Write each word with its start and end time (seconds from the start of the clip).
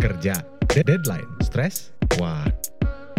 kerja, 0.00 0.32
deadline, 0.72 1.28
stres, 1.44 1.92
wah, 2.16 2.48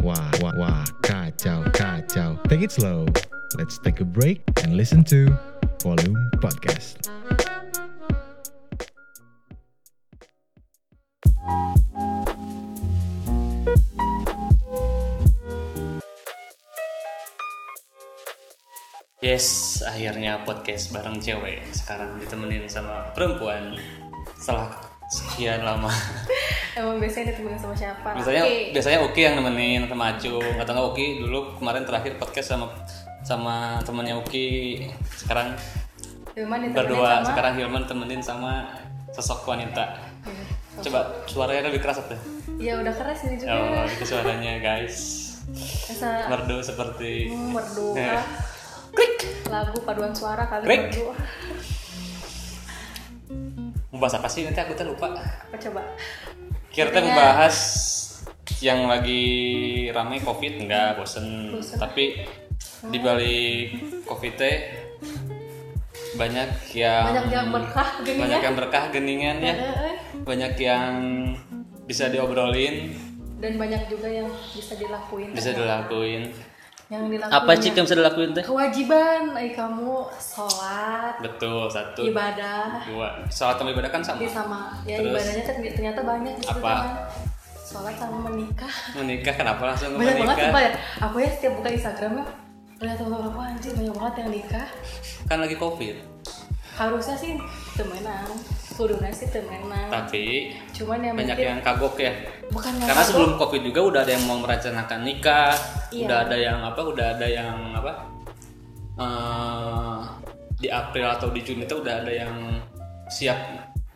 wah, 0.01 0.33
wah, 0.41 0.53
wah, 0.57 0.81
kacau, 1.05 1.61
kacau. 1.77 2.41
Take 2.49 2.65
it 2.65 2.73
slow. 2.73 3.05
Let's 3.53 3.77
take 3.77 4.01
a 4.01 4.07
break 4.07 4.41
and 4.65 4.73
listen 4.73 5.05
to 5.13 5.29
Volume 5.85 6.17
Podcast. 6.41 7.05
Yes, 19.21 19.85
akhirnya 19.85 20.41
podcast 20.49 20.89
bareng 20.89 21.21
cewek 21.21 21.61
sekarang 21.77 22.17
ditemenin 22.17 22.65
sama 22.65 23.13
perempuan 23.13 23.77
setelah 24.33 24.73
sekian 25.13 25.61
lama. 25.61 25.93
Emang 26.71 27.03
biasanya 27.03 27.35
ditemenin 27.35 27.59
sama 27.59 27.75
siapa? 27.75 28.09
Biasanya 28.15 28.43
Oke. 28.47 28.71
biasanya 28.71 28.99
Uki 29.03 29.21
yang 29.27 29.35
nemenin 29.35 29.81
sama 29.91 30.15
Acung 30.15 30.55
atau 30.55 30.71
nggak 30.71 30.87
Uki 30.95 31.05
dulu 31.19 31.39
kemarin 31.59 31.83
terakhir 31.83 32.15
podcast 32.15 32.55
sama 32.55 32.71
sama 33.27 33.77
temannya 33.83 34.15
Uki 34.23 34.79
sekarang 35.19 35.51
Hilman 36.31 36.71
berdua 36.71 37.21
sama 37.21 37.27
sekarang 37.27 37.53
Hilman 37.59 37.83
temenin 37.83 38.23
sama 38.23 38.71
sosok 39.11 39.51
wanita. 39.51 39.99
Coba 40.79 41.11
suaranya 41.27 41.67
lebih 41.67 41.83
keras 41.83 41.99
tuh. 42.07 42.15
Ya 42.55 42.79
udah 42.79 42.93
keras 42.95 43.27
ini 43.27 43.35
juga 43.35 43.51
Oh, 43.51 43.83
itu 43.83 44.03
suaranya 44.07 44.63
guys. 44.63 45.27
Asa 45.91 46.31
Merdu 46.31 46.63
seperti 46.63 47.27
hmm, 47.27 47.51
merdu 47.51 47.97
ah. 47.99 48.23
Lagu 49.51 49.75
paduan 49.83 50.15
suara 50.15 50.47
kali 50.47 50.63
Klik. 50.63 50.81
merdu 50.87 51.05
mau 53.91 53.99
bahas 53.99 54.15
apa 54.15 54.31
sih 54.31 54.47
nanti 54.47 54.55
aku 54.63 54.71
tuh 54.71 54.87
lupa. 54.87 55.11
Apa 55.11 55.57
coba? 55.59 55.83
Kita 56.71 56.87
Intinya- 56.87 57.03
membahas 57.03 57.57
yang 58.63 58.87
lagi 58.87 59.23
ramai 59.91 60.23
covid 60.23 60.63
enggak 60.63 60.95
bosen, 60.95 61.51
Bosen. 61.51 61.75
tapi 61.75 62.23
di 62.87 62.97
balik 62.97 63.75
covid 64.07 64.33
teh 64.37 64.57
banyak 66.15 66.49
yang 66.75 67.05
Banyak 67.11 67.27
yang 67.27 67.47
berkah 67.51 67.89
gini 68.03 68.19
banyak 68.19 68.39
ya 68.39 68.45
yang 68.45 68.55
berkah 68.55 68.83
geningan 68.91 69.37
ya. 69.43 69.55
Banyak 70.21 70.53
yang 70.55 70.93
bisa 71.83 72.07
diobrolin. 72.07 72.95
Dan 73.41 73.57
banyak 73.57 73.89
juga 73.89 74.07
yang 74.07 74.29
bisa 74.53 74.77
dilakuin. 74.77 75.33
Bisa 75.33 75.51
dilakuin 75.51 76.29
Yang 76.91 77.03
dilakuin 77.07 77.37
apa 77.39 77.51
sih 77.55 77.69
yang 77.71 77.85
bisa 77.87 77.95
dilakuin 77.95 78.29
teh? 78.35 78.43
Kewajiban. 78.43 79.21
Eh, 79.39 79.55
kamu 79.55 79.95
sholat. 80.19 81.15
Betul 81.23 81.71
satu. 81.71 82.03
Ibadah. 82.03 82.83
Dua. 82.83 83.07
Sholat 83.31 83.55
sama 83.55 83.71
ibadah 83.71 83.91
kan 83.95 84.03
sama. 84.03 84.19
Ini 84.19 84.27
sama. 84.27 84.61
Ya 84.83 84.99
Terus? 84.99 85.15
ibadahnya 85.15 85.43
kan 85.47 85.55
ternyata 85.63 85.99
banyak 86.03 86.35
Apa? 86.51 86.59
kan. 86.59 86.91
Sholat 87.63 87.95
sama 87.95 88.27
menikah. 88.27 88.73
Menikah 88.99 89.33
kenapa 89.39 89.63
langsung 89.71 89.95
banyak 89.95 90.19
banget 90.19 90.19
menikah? 90.19 90.43
sumpah 90.51 90.61
ya. 90.61 90.71
Aku 91.07 91.15
ya 91.23 91.29
setiap 91.31 91.53
buka 91.55 91.69
Instagram 91.71 92.13
ya 92.19 92.25
lihat 92.81 92.97
wah 93.05 93.45
anjir 93.45 93.71
banyak 93.77 93.93
banget 93.93 94.15
yang 94.25 94.29
nikah. 94.33 94.67
Kan 95.29 95.37
lagi 95.37 95.55
covid. 95.55 95.95
Harusnya 96.73 97.13
sih 97.13 97.37
temenan 97.77 98.25
kuduna 98.71 99.07
sih 99.09 99.27
temenan 99.27 99.87
tapi 99.87 100.51
cuman 100.71 100.99
yang 101.01 101.13
banyak 101.13 101.35
mungkin 101.35 101.51
yang 101.51 101.61
kagok 101.61 101.95
ya. 101.97 102.13
Bukan 102.47 102.71
karena 102.77 102.95
aku- 102.97 103.09
sebelum 103.09 103.31
covid 103.35 103.61
juga 103.63 103.79
udah 103.83 104.01
ada 104.01 104.11
yang 104.11 104.23
mau 104.23 104.37
merencanakan 104.37 104.99
nikah 105.01 105.53
Iya. 105.89 106.05
udah 106.05 106.17
ada 106.23 106.37
yang 106.37 106.59
apa 106.61 106.81
udah 106.81 107.07
ada 107.13 107.27
yang 107.27 107.51
apa 107.71 107.91
eh, 108.93 109.99
di 110.55 110.67
April 110.67 111.07
atau 111.07 111.27
di 111.29 111.41
Juni 111.41 111.63
itu 111.63 111.75
udah 111.75 111.93
ada 111.97 112.11
yang 112.13 112.33
siap 113.07 113.37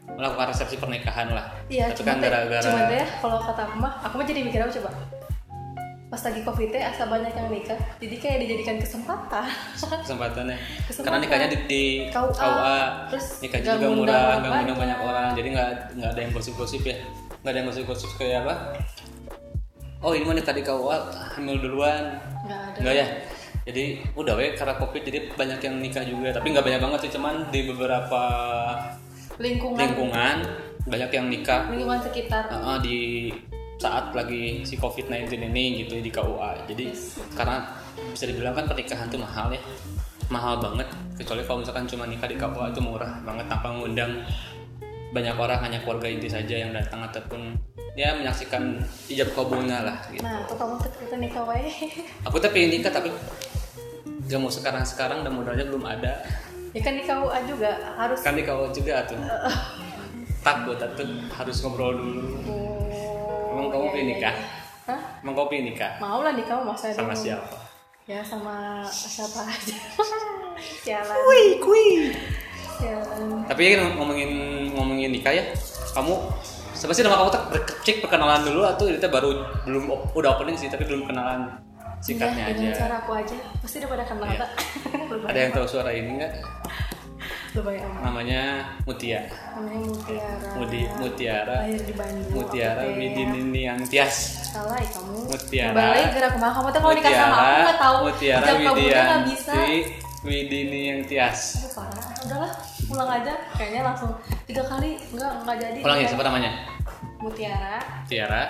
melakukan 0.07 0.47
resepsi 0.49 0.75
pernikahan 0.75 1.27
lah. 1.29 1.51
Iya 1.65 1.89
tapi 1.89 1.97
cuman 1.99 2.09
kan 2.09 2.23
gara-gara 2.23 2.63
cuman 2.63 2.85
ya, 2.89 3.05
kalau 3.19 3.37
kata 3.39 3.61
aku 3.63 3.75
mah 3.77 3.93
aku 4.01 4.13
mah 4.15 4.25
jadi 4.25 4.41
mikir 4.41 4.59
apa 4.59 4.71
coba 4.71 4.89
pas 6.15 6.31
lagi 6.31 6.47
covid 6.47 6.71
teh 6.71 6.79
asa 6.79 7.11
banyak 7.11 7.27
yang 7.35 7.51
nikah. 7.51 7.75
Jadi 7.99 8.15
kayak 8.23 8.37
dijadikan 8.47 8.79
kesempatan. 8.79 9.51
Kesempatan. 9.75 10.47
karena 11.03 11.19
nikahnya 11.19 11.47
di, 11.51 11.57
di 11.67 11.83
KUA, 12.07 12.31
KUA, 12.31 12.79
terus 13.11 13.27
nikahnya 13.43 13.63
nggak 13.67 13.75
juga 13.83 13.89
murah 13.91 14.23
nggak 14.39 14.51
ngundang 14.55 14.79
banyak. 14.79 14.99
orang. 15.03 15.29
Jadi 15.35 15.47
nggak 15.51 15.69
nggak 15.99 16.09
ada 16.15 16.21
yang 16.23 16.31
gosip-gosip 16.31 16.81
ya. 16.87 16.95
Nggak 17.43 17.51
ada 17.51 17.57
yang 17.59 17.67
gosip-gosip 17.67 18.09
kayak 18.15 18.47
apa? 18.47 18.55
Oh 19.99 20.15
ini 20.15 20.23
mau 20.23 20.31
nikah 20.31 20.55
di 20.55 20.63
KUA 20.63 20.97
hamil 21.35 21.57
duluan. 21.59 22.03
Nggak 22.47 22.59
ada. 22.63 22.77
Enggak 22.79 22.95
ya. 22.95 23.07
Jadi 23.67 23.83
udah 24.15 24.33
we 24.39 24.55
karena 24.55 24.73
covid 24.79 25.01
jadi 25.03 25.19
banyak 25.35 25.59
yang 25.59 25.75
nikah 25.83 26.03
juga. 26.07 26.31
Tapi 26.31 26.47
nggak 26.55 26.63
banyak 26.63 26.79
banget 26.79 26.99
sih 27.03 27.11
cuman 27.19 27.51
di 27.51 27.67
beberapa 27.67 28.23
lingkungan. 29.35 29.83
lingkungan 29.83 30.35
banyak 30.87 31.11
yang 31.11 31.27
nikah. 31.27 31.67
Lingkungan 31.67 31.99
sekitar. 31.99 32.47
Uh, 32.55 32.79
di 32.79 33.27
saat 33.75 34.15
lagi 34.15 34.63
si 34.63 34.79
covid 34.79 35.07
19 35.11 35.51
ini 35.51 35.83
gitu 35.83 35.99
di 35.99 36.11
KUA. 36.11 36.67
Jadi 36.71 36.85
karena 37.35 37.65
bisa 38.11 38.27
dibilang 38.27 38.55
kan 38.55 38.65
pernikahan 38.67 39.07
tuh 39.07 39.19
mahal 39.19 39.51
ya 39.51 39.61
mahal 40.29 40.57
banget 40.57 40.89
kecuali 41.21 41.45
kalau 41.45 41.61
misalkan 41.61 41.85
cuma 41.85 42.09
nikah 42.09 42.25
di 42.25 42.37
KUA 42.37 42.73
itu 42.73 42.81
murah 42.81 43.21
banget 43.21 43.45
tanpa 43.45 43.71
ngundang 43.71 44.25
banyak 45.13 45.35
orang 45.37 45.59
hanya 45.63 45.79
keluarga 45.85 46.11
inti 46.11 46.27
saja 46.27 46.55
yang 46.59 46.75
datang 46.75 46.99
ataupun 47.05 47.55
ya 47.95 48.11
menyaksikan 48.19 48.83
ijab 49.07 49.31
kabulnya 49.31 49.85
lah 49.85 49.97
gitu. 50.11 50.19
nah 50.19 50.43
tuh 50.43 50.59
kamu 50.59 50.75
kita 50.83 51.15
nikah 51.15 51.43
wae 51.47 51.71
Aku 52.27 52.35
tuh 52.41 52.51
pengen 52.51 52.75
nikah 52.75 52.91
tapi 52.91 53.07
gak 54.25 54.39
mau 54.41 54.51
sekarang-sekarang 54.51 55.21
dan 55.21 55.31
modalnya 55.31 55.65
belum 55.69 55.85
ada. 55.85 56.25
ya 56.75 56.81
kan 56.83 56.97
di 56.97 57.05
KUA 57.05 57.39
juga 57.47 57.71
harus 57.95 58.19
Kan 58.25 58.35
di 58.35 58.43
kau 58.43 58.67
juga 58.73 59.05
tuh. 59.07 59.21
Takut 60.45 60.77
tuh 60.77 61.07
harus 61.33 61.57
ngobrol 61.63 61.93
dulu. 61.95 62.21
Oh, 62.49 62.64
Emang 63.65 63.81
kamu 63.81 63.87
pengen 63.89 64.05
iya, 64.05 64.13
nikah? 64.13 64.35
Hah? 64.85 65.01
Emang 65.25 65.33
kau 65.33 65.47
pengen 65.49 65.65
nikah? 65.73 65.91
Mau 65.97 66.21
lah 66.21 66.33
nikah 66.37 66.61
masa 66.61 66.93
Sama 66.93 67.17
dulu. 67.17 67.25
siapa? 67.25 67.57
Ya 68.05 68.21
sama 68.21 68.85
siapa 68.85 69.41
aja. 69.41 69.77
Sialan. 70.85 71.17
kui. 71.57 72.13
Sialan. 72.77 73.49
Tapi 73.49 73.61
kan 73.73 73.97
ngomongin 73.97 74.31
ngomongin 74.77 75.09
nikah 75.09 75.33
ya, 75.33 75.41
kamu 75.97 76.13
siapa 76.77 76.93
sih 76.93 77.01
nama 77.01 77.17
kamu 77.17 77.31
tak 77.33 77.43
cek 77.81 77.97
perkenalan 78.05 78.45
dulu 78.45 78.61
atau 78.61 78.85
itu 78.85 79.01
baru 79.09 79.29
belum 79.65 79.89
udah 80.13 80.29
opening 80.37 80.53
sih 80.53 80.69
tapi 80.69 80.85
belum 80.85 81.09
kenalan 81.09 81.57
singkatnya 82.05 82.53
dengan 82.53 82.77
aja. 82.77 82.85
cara 82.85 82.95
aku 83.01 83.11
aja. 83.17 83.37
Pasti 83.65 83.81
udah 83.81 83.89
pada 83.89 84.03
kenal 84.05 84.29
tak? 84.37 84.49
Lumayan. 85.09 85.25
Ada 85.33 85.39
yang 85.41 85.51
tahu 85.57 85.65
suara 85.65 85.89
ini 85.89 86.21
nggak? 86.21 86.33
Amat. 87.61 88.01
Namanya 88.03 88.41
Mutia. 88.83 89.21
Namanya 89.55 89.87
Mutiara. 89.87 90.49
Mudi 90.59 90.81
Mutiara. 90.99 91.55
Lahir 91.63 91.81
di 91.85 91.93
Bandung. 91.95 92.31
Mutiara. 92.35 92.81
Widinini 92.91 93.61
yang 93.63 93.79
Tias. 93.87 94.15
Salah 94.51 94.75
ya 94.75 94.89
kamu. 94.91 95.17
Mutiara. 95.31 95.75
Balik 95.75 96.07
gerak 96.17 96.31
ke 96.35 96.39
mana 96.41 96.51
kamu 96.51 96.67
tuh 96.73 96.79
kalau 96.81 96.93
nikah 96.97 97.11
sama 97.15 97.35
aku 97.37 97.59
nggak 97.61 97.79
tahu. 97.79 97.97
Mutiara 98.09 98.47
nggak 98.59 99.23
bisa. 99.29 99.53
Widini 100.25 100.79
yang 100.89 101.01
Tias. 101.05 101.39
Aduh, 101.61 101.71
parah. 101.77 102.07
Udahlah, 102.25 102.51
pulang 102.89 103.09
aja. 103.13 103.33
Kayaknya 103.53 103.81
langsung 103.85 104.11
tiga 104.49 104.63
kali 104.65 104.97
nggak 105.13 105.31
nggak 105.45 105.55
jadi. 105.61 105.79
Ulang 105.85 105.99
ya, 106.01 106.07
siapa 106.09 106.23
namanya? 106.25 106.51
Mutiara, 107.21 107.77
Tiara, 108.09 108.43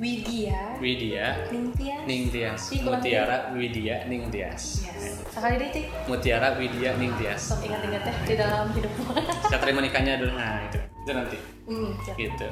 Widya, 0.00 0.80
Widya, 0.80 1.44
Ningtyas. 1.52 2.04
Ning 2.08 2.32
Tias. 2.32 2.72
Ih, 2.72 2.80
kurang 2.80 3.04
Mutiara, 3.04 3.36
Widya, 3.52 4.08
Ning 4.08 4.32
Tias. 4.32 4.88
Yes. 4.88 5.19
Sekali 5.40 5.56
deh, 5.56 5.68
Cik. 5.72 5.86
Mutiara, 6.04 6.48
Widya, 6.52 6.90
Ning 7.00 7.16
Tias. 7.16 7.40
Sok 7.48 7.64
ingat-ingat 7.64 8.04
ya 8.04 8.12
di 8.28 8.34
dalam 8.36 8.68
hidupmu. 8.76 9.08
Saya 9.48 9.56
terima 9.56 9.80
nikahnya 9.80 10.20
dulu. 10.20 10.36
Nah, 10.36 10.68
itu. 10.68 10.76
Itu 11.00 11.10
nanti. 11.16 11.36
hmm, 11.64 11.90
siap. 12.04 12.16
Gitu. 12.20 12.46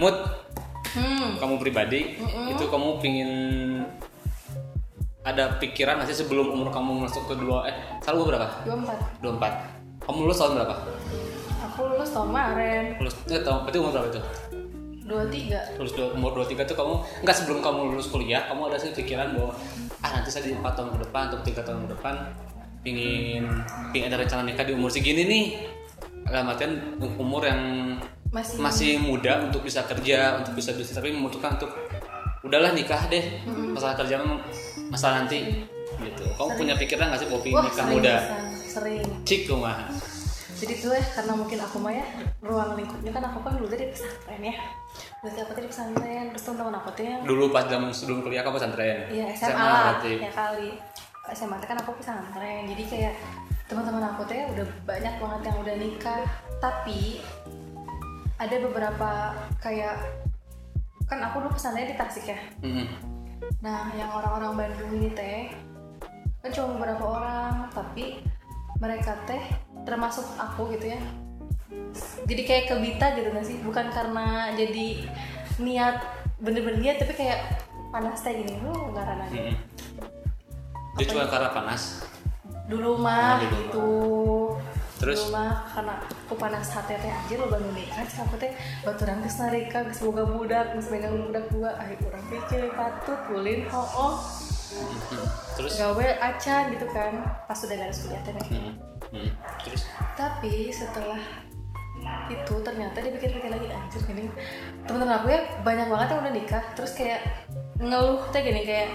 Mut, 0.00 0.16
Hmm. 0.96 1.36
kamu 1.36 1.60
pribadi, 1.60 2.16
itu 2.48 2.64
kamu 2.72 2.88
pingin 3.04 3.30
ada 5.20 5.60
pikiran 5.60 6.00
nggak 6.00 6.08
sih 6.08 6.24
sebelum 6.24 6.56
umur 6.56 6.72
kamu 6.72 7.04
masuk 7.04 7.28
ke 7.28 7.36
dua 7.36 7.68
eh 7.68 7.76
salah 8.00 8.16
umur 8.16 8.32
berapa? 8.32 8.48
24. 8.64 9.20
24 9.20 10.08
kamu 10.08 10.16
lulus 10.24 10.38
tahun 10.40 10.52
berapa? 10.56 10.74
Aku 11.68 11.80
lulus 11.92 12.10
tahun 12.16 12.32
kemarin. 12.32 12.84
lulus 12.96 13.14
eh, 13.28 13.42
tahun 13.44 13.58
berarti 13.68 13.76
umur 13.76 13.92
berapa 13.92 14.08
itu? 14.08 14.20
23. 15.06 15.78
lulus 15.78 15.92
dua- 15.94 16.12
umur 16.12 16.30
23 16.36 16.66
tuh 16.66 16.74
kamu 16.74 16.94
enggak 17.22 17.36
sebelum 17.36 17.58
kamu 17.62 17.78
lulus 17.90 18.10
kuliah 18.10 18.42
kamu 18.44 18.66
ada 18.66 18.76
sih 18.76 18.90
pikiran 18.90 19.32
bahwa 19.32 19.54
ah 20.00 20.10
nanti 20.12 20.28
saya 20.28 20.44
di 20.44 20.52
4 20.52 20.66
tahun 20.66 20.90
ke 20.92 20.98
depan 21.06 21.22
atau 21.30 21.38
tiga 21.40 21.62
tahun 21.62 21.86
ke 21.86 21.94
depan 21.94 22.14
pingin 22.82 23.42
pingin 23.90 24.06
ada 24.06 24.18
rencana 24.18 24.42
nikah 24.42 24.62
di 24.62 24.74
umur 24.74 24.90
segini 24.90 25.22
nih. 25.24 25.44
Dalam 26.26 26.50
artian 26.50 26.98
umur 26.98 27.42
yang 27.42 27.62
Masih 28.34 28.58
masih 28.58 28.90
muda 28.98 29.46
untuk 29.46 29.62
bisa 29.62 29.86
kerja 29.86 30.42
untuk 30.42 30.58
bisa 30.58 30.74
bisnis 30.74 30.92
tapi 30.92 31.14
membutuhkan 31.14 31.54
untuk 31.54 31.70
udahlah 32.42 32.74
nikah 32.74 33.06
deh. 33.06 33.22
Masalah 33.46 33.94
kerja 33.94 34.18
masalah 34.86 35.22
nanti. 35.22 35.66
Gitu. 35.96 36.24
Kamu 36.34 36.50
punya 36.54 36.74
pikiran 36.74 37.14
nggak 37.14 37.20
sih 37.22 37.28
Wah, 37.30 37.62
nikah 37.62 37.86
sering 37.86 37.94
muda? 37.94 38.14
bisa. 38.18 38.36
Sering. 38.66 39.04
cik 39.24 39.48
rumah 39.48 39.88
Jadi 40.56 40.72
tuh 40.80 40.96
ya 40.96 41.04
karena 41.12 41.32
mungkin 41.36 41.58
aku 41.60 41.76
mah 41.84 41.92
ya 41.92 42.06
ruang 42.40 42.80
lingkupnya 42.80 43.12
kan 43.12 43.28
aku 43.28 43.44
kan 43.44 43.52
dulu 43.60 43.68
dari 43.68 43.92
pesantren 43.92 44.40
ya. 44.40 44.56
Berarti 45.20 45.38
aku 45.44 45.52
dari 45.52 45.68
pesantren 45.68 46.24
terus 46.32 46.42
teman-teman 46.48 46.74
aku 46.80 46.88
tuh 46.96 47.04
yang 47.04 47.20
dulu 47.28 47.44
pas 47.52 47.68
zaman 47.68 47.92
sebelum 47.92 48.24
kuliah 48.24 48.40
kamu 48.40 48.56
pesantren? 48.56 48.98
Iya 49.12 49.26
SMA, 49.36 49.52
lah 49.52 50.00
berarti. 50.00 50.12
ya 50.24 50.30
kali. 50.32 50.70
SMA 51.36 51.56
kan 51.60 51.76
aku 51.84 51.92
pesantren 52.00 52.64
jadi 52.72 52.82
kayak 52.88 53.14
teman-teman 53.68 54.14
aku 54.14 54.22
teh 54.24 54.48
udah 54.56 54.66
banyak 54.88 55.14
banget 55.20 55.40
yang 55.44 55.56
udah 55.60 55.74
nikah. 55.76 56.24
Tapi 56.56 57.20
ada 58.40 58.56
beberapa 58.56 59.10
kayak 59.60 59.96
kan 61.04 61.20
aku 61.20 61.44
dulu 61.44 61.52
pesannya 61.52 61.92
di 61.92 61.94
Tasik 62.00 62.32
ya. 62.32 62.38
Mm-mm. 62.64 62.88
nah 63.60 63.92
yang 63.94 64.10
orang-orang 64.10 64.58
Bandung 64.58 64.90
ini 64.96 65.12
teh 65.12 65.52
kan 66.40 66.48
cuma 66.48 66.80
beberapa 66.80 67.04
orang. 67.20 67.68
Tapi 67.76 68.24
mereka 68.80 69.12
teh 69.28 69.65
termasuk 69.86 70.26
aku 70.34 70.74
gitu 70.74 70.90
ya 70.90 71.00
jadi 72.26 72.42
kayak 72.42 72.64
kebita 72.68 73.06
gitu 73.14 73.28
nggak 73.30 73.46
sih 73.46 73.56
bukan 73.62 73.86
karena 73.88 74.50
jadi 74.52 75.06
niat 75.56 75.96
bener-bener 76.36 76.82
niat 76.82 76.96
tapi 76.98 77.14
kayak 77.14 77.40
panas 77.88 78.20
teh 78.20 78.34
gini 78.34 78.60
lu 78.60 78.92
nggak 78.92 79.06
rana 79.06 79.24
Mm-mm. 79.30 79.56
Dia 80.96 81.06
cuma 81.06 81.28
karena 81.28 81.52
panas. 81.52 82.00
dulu 82.66 82.98
mah 82.98 83.36
Oh, 83.36 83.38
dulu 83.38 83.54
gitu 83.54 83.86
Terus? 84.96 85.16
dulu 85.22 85.32
mah 85.32 85.70
karena 85.70 85.94
aku 86.02 86.34
panas 86.34 86.66
hati 86.66 86.98
teh 86.98 87.06
aja 87.06 87.34
lo 87.36 87.46
bangun 87.46 87.72
nikah 87.72 88.02
cik 88.02 88.26
aku 88.26 88.34
teh 88.36 88.50
baturan 88.82 89.22
geus 89.22 89.38
narika 89.38 89.86
geus 89.86 90.02
boga 90.02 90.26
budak 90.26 90.74
geus 90.74 90.90
megang 90.90 91.14
budak 91.20 91.46
dua 91.48 91.78
ayo 91.78 91.94
urang 92.02 92.26
pikir 92.26 92.66
patut 92.74 93.20
ulin 93.30 93.62
hooh 93.70 94.18
Mm. 94.18 94.35
Terus? 95.56 95.72
gawe 95.80 96.06
acan 96.20 96.62
gitu 96.70 96.86
kan 96.92 97.12
pas 97.48 97.56
udah 97.56 97.76
garis 97.76 97.98
kuliah 98.04 98.20
teh 98.22 98.32
nih. 98.36 98.46
Mm. 98.52 98.72
Mm. 99.12 99.30
Terus? 99.64 99.82
tapi 100.14 100.68
setelah 100.68 101.20
itu 102.26 102.54
ternyata 102.62 102.96
dia 102.98 103.12
pikir-pikir 103.12 103.50
lagi 103.50 103.66
anjir 103.68 104.02
gini 104.04 104.30
teman-teman 104.86 105.18
aku 105.18 105.26
ya 105.30 105.40
banyak 105.62 105.86
banget 105.86 106.06
yang 106.12 106.20
udah 106.22 106.34
nikah 106.34 106.64
terus 106.74 106.92
kayak 106.94 107.20
ngeluh 107.78 108.22
teh 108.30 108.40
gini 108.40 108.62
kayak 108.62 108.88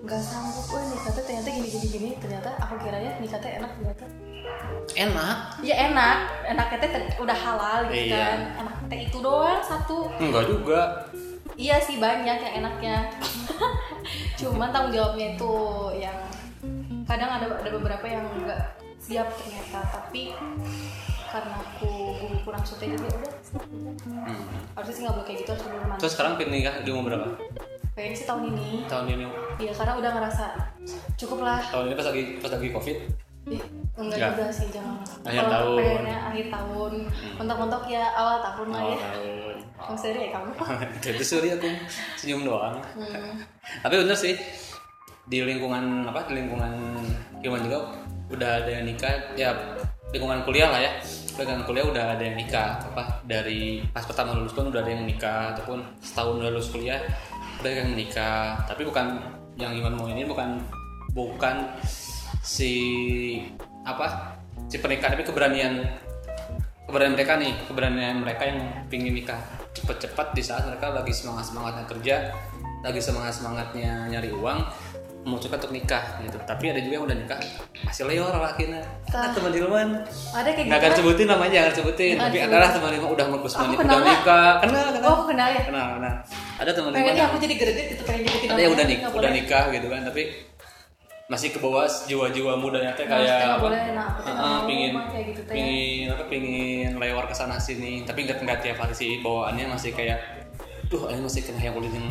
nggak 0.00 0.20
sanggup 0.20 0.64
wah 0.72 0.84
nikah 0.84 1.12
teh 1.12 1.24
ternyata 1.24 1.48
gini 1.50 1.68
gini 1.68 1.86
gini 1.88 2.08
ternyata 2.16 2.50
aku 2.60 2.80
kiranya 2.80 3.16
nikah 3.20 3.40
teh 3.40 3.52
enak 3.56 3.70
ternyata 3.76 4.04
Enak? 4.94 5.36
ya 5.64 5.74
enak 5.90 6.18
enaknya 6.44 6.78
teh 6.84 6.90
udah 7.16 7.36
halal 7.36 7.78
gitu 7.88 8.12
Iya. 8.12 8.20
kan 8.20 8.40
enak 8.64 8.76
teh 8.86 8.98
itu 9.08 9.16
doang 9.18 9.60
satu 9.64 9.96
Enggak 10.20 10.44
juga. 10.46 10.80
Iya 11.56 11.76
sih 11.78 11.96
banyak 11.96 12.24
yang 12.36 12.54
enaknya 12.58 12.96
cuman 14.40 14.68
tanggung 14.68 14.92
jawabnya 14.92 15.26
itu 15.32 15.52
yang 15.96 16.18
kadang 17.04 17.30
ada 17.32 17.46
ada 17.54 17.70
beberapa 17.70 18.04
yang 18.04 18.24
nggak 18.38 18.60
siap 18.96 19.28
ternyata 19.34 19.80
tapi 19.86 20.32
karena 21.26 21.54
aku 21.56 21.90
gue 22.16 22.40
kurang 22.42 22.62
suka 22.62 22.84
jadi 22.84 23.00
ya 23.00 23.14
udah 23.14 23.32
Hmm. 24.24 24.40
harusnya 24.74 24.94
sih 24.94 25.02
nggak 25.04 25.14
boleh 25.14 25.26
kayak 25.26 25.38
gitu 25.40 25.50
harus 25.50 25.62
bener 25.64 25.94
Terus 25.96 26.12
sekarang 26.12 26.32
pengen 26.34 26.52
nikah 26.54 26.74
di 26.80 26.90
umur 26.90 27.06
berapa? 27.06 27.28
kayaknya 27.92 28.16
sih 28.16 28.26
tahun 28.26 28.42
ini 28.50 28.68
Tahun 28.88 29.06
ini. 29.06 29.26
iya 29.60 29.70
karena 29.70 29.92
udah 29.94 30.10
ngerasa 30.10 30.44
cukup 31.14 31.38
lah 31.40 31.62
Tahun 31.62 31.86
ini 31.86 31.94
pas 31.94 32.06
lagi 32.08 32.22
pas 32.38 32.50
lagi 32.50 32.68
covid. 32.70 32.96
Enggak 33.44 34.16
Nggak. 34.18 34.30
juga 34.34 34.46
sih 34.50 34.66
jangan 34.72 34.96
Akhir 35.22 35.44
tahun. 35.46 35.76
pengennya 35.78 36.18
akhir 36.32 36.46
tahun 36.50 36.92
mentok-mentok 37.38 37.84
ya 37.86 38.04
awal 38.16 38.36
tahun 38.40 38.66
lah 38.72 38.80
Awal 38.80 38.90
ya 38.90 38.98
tahun. 39.04 39.56
Yang 39.84 39.98
serius 40.00 40.22
ya 40.24 40.30
kamu 40.32 40.50
Itu 41.14 41.24
sorry 41.24 41.48
aku 41.52 41.68
senyum 42.16 42.42
doang. 42.42 42.76
Hmm. 42.96 43.36
Tapi 43.84 43.94
bener 44.00 44.16
sih 44.16 44.34
di 45.24 45.38
lingkungan 45.40 46.04
apa 46.04 46.28
di 46.28 46.36
lingkungan 46.36 46.72
Ilman 47.40 47.62
juga 47.64 47.78
udah 48.28 48.50
ada 48.60 48.70
yang 48.70 48.84
nikah 48.84 49.12
ya 49.36 49.52
lingkungan 50.12 50.44
kuliah 50.44 50.68
lah 50.68 50.80
ya 50.80 50.92
lingkungan 51.36 51.64
kuliah 51.64 51.84
udah 51.84 52.04
ada 52.16 52.22
yang 52.24 52.36
nikah 52.36 52.76
apa 52.82 53.24
dari 53.24 53.80
pas 53.88 54.04
pertama 54.04 54.36
lulus 54.36 54.52
pun 54.52 54.68
udah 54.68 54.84
ada 54.84 54.92
yang 54.92 55.04
nikah 55.04 55.56
ataupun 55.56 55.80
setahun 56.00 56.44
udah 56.44 56.50
lulus 56.52 56.68
kuliah 56.72 57.00
udah 57.60 57.68
ada 57.68 57.80
yang 57.84 57.92
nikah 57.96 58.52
tapi 58.68 58.84
bukan 58.84 59.16
yang 59.56 59.72
Iman 59.72 59.96
mau 59.96 60.08
ini 60.08 60.28
bukan 60.28 60.60
bukan 61.16 61.56
si 62.44 62.72
apa 63.88 64.36
si 64.68 64.76
pernikahan 64.76 65.16
tapi 65.16 65.24
keberanian 65.24 65.80
keberanian 66.84 67.16
mereka 67.16 67.32
nih 67.40 67.52
keberanian 67.64 68.16
mereka 68.20 68.42
yang 68.44 68.60
pingin 68.92 69.16
nikah 69.16 69.40
cepet-cepet 69.72 70.28
di 70.36 70.42
saat 70.44 70.68
mereka 70.68 70.92
lagi 70.92 71.10
semangat 71.16 71.48
semangatnya 71.48 71.84
kerja 71.88 72.16
lagi 72.84 73.00
semangat 73.00 73.32
semangatnya 73.40 74.12
nyari 74.12 74.28
uang 74.28 74.60
memutuskan 75.24 75.56
untuk 75.56 75.72
nikah 75.72 76.20
gitu. 76.20 76.36
Tapi 76.44 76.68
ada 76.68 76.84
juga 76.84 77.00
yang 77.00 77.04
udah 77.08 77.16
nikah 77.16 77.40
masih 77.88 78.04
leor 78.04 78.28
lakinya 78.36 78.84
ada 79.08 79.32
teman 79.32 79.56
Ilman 79.56 79.88
ada 80.36 80.48
kayak 80.52 80.68
nggak 80.68 80.68
gitu 80.68 80.68
akan 80.68 80.84
kan? 80.92 80.98
sebutin 81.00 81.26
namanya 81.32 81.52
jangan 81.56 81.72
sebutin. 81.80 82.14
Nggak 82.20 82.28
tapi 82.28 82.38
adalah 82.44 82.68
teman 82.68 82.90
Ilman 82.92 83.08
udah 83.08 83.24
Aku 83.24 83.36
udah 83.48 83.72
nggak? 83.88 84.04
nikah. 84.04 84.52
Kenal 84.60 84.84
kenal. 84.92 85.08
Oh 85.08 85.24
kenal 85.24 85.48
ya? 85.48 85.62
Kenal 85.64 85.86
kenal. 85.96 86.14
Ada 86.60 86.70
teman 86.76 86.90
pengennya 86.92 87.16
yang 87.16 87.28
aku 87.32 87.38
jadi 87.40 87.54
gerdit 87.56 87.86
gitu 87.96 88.02
pengen 88.04 88.22
jadi 88.28 88.46
ada 88.52 88.60
yang 88.60 88.72
udah 88.76 88.86
nikah 88.86 89.08
udah 89.16 89.30
nikah 89.32 89.64
gitu 89.72 89.86
kan 89.88 90.00
tapi 90.04 90.22
masih 91.24 91.56
ke 91.56 91.58
bawah 91.58 91.88
jiwa-jiwa 91.88 92.60
mudanya 92.60 92.92
teh 92.92 93.08
kayak 93.08 93.56
boleh, 93.56 93.96
nah, 93.96 94.60
pingin 94.68 94.92
kayak 95.08 95.24
gitu 95.32 95.42
teh. 95.48 95.56
pingin 95.56 96.06
apa 96.12 96.24
pingin 96.28 96.90
lewat 97.00 97.32
ke 97.32 97.34
sana 97.34 97.56
sini 97.56 98.04
tapi 98.04 98.28
nggak 98.28 98.44
nggak 98.44 98.60
tiap 98.60 98.76
hari 98.84 98.92
sih 98.92 99.24
bawaannya 99.24 99.72
masih 99.72 99.96
kayak 99.96 100.20
duh 100.92 101.08
ini 101.08 101.24
masih 101.24 101.40
kena 101.48 101.64
yang 101.64 101.74
kulit 101.74 101.92
yang 101.96 102.08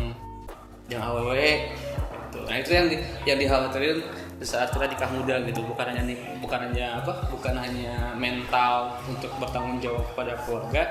yang 0.90 1.02
aww 1.06 1.30
gitu. 1.30 2.40
nah 2.50 2.58
itu 2.58 2.70
yang 2.74 2.88
di, 2.90 2.98
yang 3.30 3.38
dikhawatirin 3.38 4.02
di 4.42 4.46
saat 4.50 4.74
kita 4.74 4.90
nikah 4.90 5.10
muda 5.14 5.36
gitu 5.46 5.62
bukan 5.62 5.86
hanya 5.94 6.04
nih 6.10 6.18
bukan 6.42 6.60
hanya 6.66 6.88
apa 6.98 7.14
bukan 7.30 7.54
hanya 7.54 8.18
mental 8.18 8.98
untuk 9.06 9.30
bertanggung 9.38 9.78
jawab 9.78 10.04
kepada 10.10 10.34
keluarga 10.42 10.84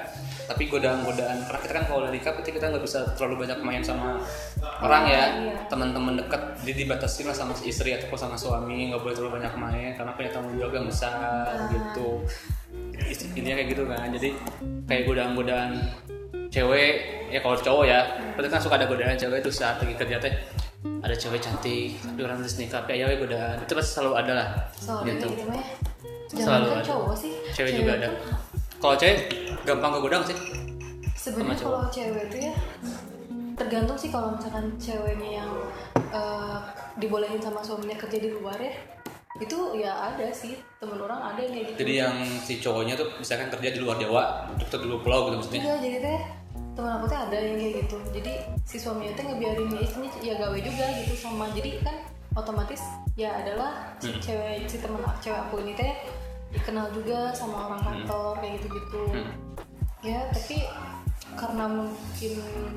tapi 0.48 0.68
godaan-godaan 0.68 1.46
karena 1.46 1.58
kita 1.62 1.72
kan 1.72 1.84
kalau 1.86 2.08
nikah 2.10 2.32
berarti 2.34 2.50
kita 2.52 2.66
nggak 2.72 2.84
bisa 2.84 2.98
terlalu 3.14 3.46
banyak 3.46 3.58
main 3.62 3.82
sama 3.82 4.18
orang 4.82 5.04
ya. 5.08 5.22
Iya. 5.32 5.54
teman-teman 5.70 6.18
dekat 6.18 6.42
jadi 6.66 6.84
dibatasi 6.86 7.24
lah 7.24 7.34
sama 7.36 7.54
istri 7.62 7.94
ataupun 7.96 8.18
sama 8.18 8.36
suami 8.36 8.90
nggak 8.92 9.00
boleh 9.00 9.14
terlalu 9.14 9.40
banyak 9.42 9.54
main 9.56 9.90
karena 9.96 10.12
punya 10.14 10.30
tanggung 10.34 10.56
jawab 10.58 10.72
yang 10.76 10.86
besar 10.86 11.70
gitu. 11.70 12.08
Ist- 13.02 13.28
intinya 13.34 13.56
kayak 13.58 13.68
gitu 13.72 13.82
kan 13.88 14.08
jadi 14.14 14.28
kayak 14.86 15.02
godaan-godaan 15.08 15.70
cewek 16.52 16.92
ya 17.32 17.40
kalau 17.40 17.56
cowok 17.56 17.84
ya 17.88 18.00
berarti 18.36 18.48
kan 18.52 18.60
suka 18.60 18.76
ada 18.76 18.86
godaan 18.86 19.16
cewek 19.16 19.40
itu 19.40 19.50
saat 19.50 19.80
lagi 19.80 19.96
kerja 19.96 20.20
teh 20.20 20.34
ada 21.02 21.14
cewek 21.16 21.40
cantik 21.40 21.96
aduh 22.04 22.28
orang 22.28 22.44
terus 22.44 22.60
nikah 22.60 22.84
tapi 22.84 23.00
ya 23.00 23.08
godaan 23.16 23.56
itu 23.64 23.72
pasti 23.72 23.90
selalu 23.96 24.12
ada 24.20 24.32
lah 24.36 24.48
soalnya 24.76 25.16
gitu. 25.16 25.28
gitu 25.32 25.44
mah 25.48 25.56
ya? 25.56 25.64
Selalu 26.32 26.64
jangan 26.68 26.80
ada. 26.80 26.84
cowok 26.84 27.14
sih 27.16 27.32
cewek 27.56 27.72
juga 27.80 27.92
ada 27.96 28.08
kalau 28.82 28.99
cewek 28.99 29.19
gampang 29.62 29.93
kegodang 29.94 30.23
sih 30.26 30.37
sebenarnya 31.14 31.55
kalau 31.56 31.87
cewek 31.87 32.25
itu 32.29 32.50
ya 32.50 32.55
tergantung 33.55 33.94
sih 33.94 34.11
kalau 34.11 34.34
misalkan 34.34 34.75
ceweknya 34.76 35.38
yang 35.38 35.50
eh, 36.11 36.58
dibolehin 36.99 37.38
sama 37.38 37.62
suaminya 37.62 37.94
kerja 37.96 38.19
di 38.19 38.31
luar 38.32 38.58
ya 38.58 38.75
itu 39.40 39.58
ya 39.75 40.12
ada 40.12 40.29
sih 40.29 40.61
temen 40.76 40.99
orang 40.99 41.32
ada 41.32 41.40
yang 41.40 41.52
kayak 41.56 41.67
gitu 41.73 41.79
jadi 41.81 41.93
yang 42.05 42.17
si 42.43 42.52
cowoknya 42.58 42.94
tuh 42.99 43.08
misalkan 43.17 43.49
kerja 43.49 43.69
di 43.73 43.81
luar 43.81 43.96
Jawa 43.96 44.23
untuk 44.52 44.81
di 44.82 44.87
luar 44.90 45.00
pulau 45.00 45.20
gitu 45.31 45.37
maksudnya 45.40 45.62
Iya, 45.62 45.75
jadi 45.81 45.96
teh 46.05 46.20
teman 46.73 46.93
aku 47.00 47.06
teh 47.06 47.19
ada 47.20 47.37
yang 47.37 47.56
kayak 47.56 47.75
gitu. 47.85 47.96
Jadi 48.12 48.32
si 48.64 48.76
suaminya 48.76 49.12
teh 49.12 49.25
ngebiarin 49.25 49.73
ya 49.73 49.81
istrinya 49.85 50.11
ya 50.25 50.35
gawe 50.37 50.56
juga 50.56 50.85
gitu 51.00 51.14
sama. 51.16 51.49
Jadi 51.52 51.71
kan 51.80 51.97
otomatis 52.33 52.80
ya 53.12 53.28
adalah 53.40 53.92
si 54.00 54.09
Hmm. 54.09 54.21
cewek 54.21 54.64
si 54.68 54.76
teman 54.80 55.00
cewek 55.21 55.37
aku 55.49 55.61
ini 55.64 55.73
teh 55.76 55.92
dikenal 56.52 56.92
juga 56.92 57.32
sama 57.32 57.73
orang 57.73 57.82
kantor 57.82 58.38
kayak 58.38 58.61
gitu-gitu. 58.61 59.02
Hmm. 59.11 59.32
Ya, 60.04 60.28
tapi 60.30 60.68
karena 61.32 61.64
mungkin 61.64 62.35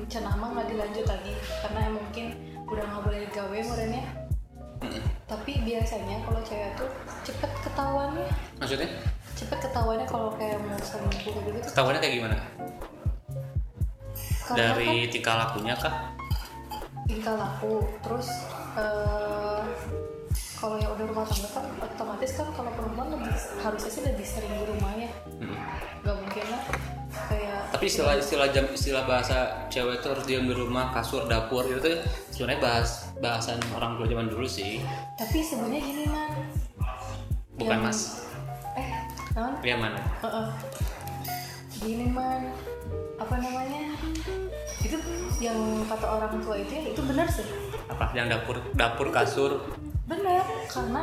cenah 0.08 0.34
mah 0.40 0.48
nggak 0.56 0.68
dilanjut 0.72 1.06
lagi 1.06 1.32
karena 1.60 1.78
emang 1.92 2.02
mungkin 2.08 2.26
udah 2.66 2.84
nggak 2.88 3.02
boleh 3.04 3.22
gawe 3.30 3.58
merenya. 3.60 4.04
Mm-mm. 4.76 5.02
Tapi 5.24 5.52
biasanya 5.64 6.20
kalau 6.24 6.40
cewek 6.44 6.72
tuh 6.76 6.90
cepet 7.24 7.50
ketahuannya, 7.64 8.28
maksudnya 8.60 8.88
cepet 9.36 9.58
ketahuannya 9.68 10.06
kalau 10.08 10.32
kayak 10.32 10.56
mau 10.64 10.80
selingkuh 10.80 11.28
kayak 11.28 11.44
gitu 11.60 11.68
ketahuannya 11.68 12.00
kayak 12.00 12.14
gimana 12.16 12.36
karena 14.48 14.56
kan- 14.56 14.56
dari 14.56 14.92
tingkah 15.12 15.34
lakunya 15.36 15.74
kah 15.76 15.94
tingkah 17.04 17.34
laku 17.36 17.84
terus 18.00 18.28
eh, 18.80 19.60
kalau 20.56 20.76
yang 20.80 20.90
udah 20.96 21.06
rumah 21.06 21.24
tangga 21.28 21.48
kan 21.52 21.64
otomatis 21.84 22.30
kan 22.32 22.48
kalau 22.56 22.70
perempuan 22.72 23.12
lebih 23.12 23.32
harusnya 23.60 23.90
sih 23.92 24.02
lebih 24.04 24.26
sering 24.26 24.52
di 24.52 24.64
rumahnya. 24.66 25.08
Mm. 25.36 25.56
nggak 26.00 26.16
mungkin 26.22 26.44
lah 26.48 26.62
kayak 27.28 27.60
tapi 27.72 27.84
istilah 27.88 28.14
istilah 28.16 28.48
jam 28.52 28.66
istilah 28.70 29.04
bahasa 29.04 29.66
cewek 29.68 30.00
itu 30.00 30.06
harus 30.12 30.24
diam 30.24 30.44
di 30.46 30.54
rumah 30.54 30.92
kasur 30.92 31.24
dapur 31.26 31.64
itu 31.66 31.80
tuh 31.80 31.96
sebenarnya 32.30 32.60
bahas 32.62 32.90
bahasan 33.20 33.58
orang 33.72 33.96
tua 34.00 34.06
zaman 34.06 34.26
dulu 34.28 34.46
sih. 34.46 34.80
Tapi 35.16 35.38
sebenarnya 35.40 35.80
gini 35.80 36.04
man 36.08 36.30
bukan 37.56 37.76
Yang- 37.76 37.84
mas. 37.84 38.00
Eh 38.76 38.88
non 39.36 39.52
yang 39.64 39.80
mana 39.80 40.00
Heeh. 40.24 40.46
gini 41.80 42.06
man 42.08 42.52
apa 43.16 43.34
namanya? 43.40 43.96
Itu 44.80 44.96
yang 45.40 45.58
kata 45.88 46.06
orang 46.06 46.32
tua 46.40 46.56
itu 46.60 46.72
ya 46.72 46.82
itu 46.92 47.00
benar 47.04 47.28
sih. 47.28 47.44
Apa? 47.88 48.12
Yang 48.12 48.26
dapur 48.36 48.56
dapur 48.76 49.08
kasur 49.12 49.52
benar 50.06 50.42
karena 50.66 51.02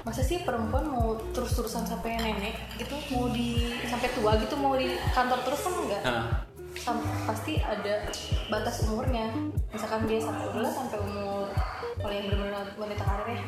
masa 0.00 0.24
sih 0.24 0.40
perempuan 0.40 0.88
mau 0.88 1.12
terus-terusan 1.30 1.84
sampai 1.84 2.16
nenek 2.16 2.56
gitu 2.74 2.96
mau 3.12 3.28
di 3.28 3.76
sampai 3.84 4.08
tua 4.10 4.40
gitu 4.40 4.56
mau 4.56 4.72
di 4.72 4.88
kantor 5.12 5.38
terus 5.42 5.60
kan 5.60 5.74
enggak? 5.76 6.02
Nah, 6.02 6.26
Sam- 6.72 7.04
pasti 7.22 7.60
ada 7.60 8.08
batas 8.48 8.80
umurnya. 8.82 9.28
Misalkan 9.68 10.08
dia 10.08 10.16
sampai 10.16 10.48
udahlah 10.48 10.72
sampai 10.72 10.98
umur 10.98 11.52
kalau 11.92 12.08
yang 12.10 12.26
benar-benar 12.26 12.64
wanita 12.74 13.04
karir 13.04 13.28
ya 13.30 13.42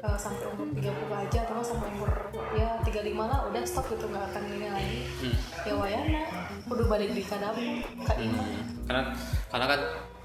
eh, 0.00 0.16
sampai 0.18 0.44
umur 0.48 0.66
30 0.72 0.88
aja 1.20 1.38
atau 1.44 1.60
sampai 1.60 1.88
umur 1.92 2.10
ya 2.50 2.80
35 2.80 3.12
lah 3.14 3.38
udah 3.44 3.62
stop 3.62 3.86
gitu 3.86 4.08
nggak 4.08 4.24
akan 4.26 4.42
ini 4.48 4.66
lagi. 4.66 4.98
Hmm. 5.20 5.36
ya 5.62 5.74
wayana 5.76 6.22
udah 6.64 6.86
balik 6.88 7.12
di 7.12 7.22
kadang 7.22 7.54
kak 8.02 8.16
Hmm, 8.16 8.56
karena 8.88 9.02
karena 9.46 9.66
kan 9.68 9.80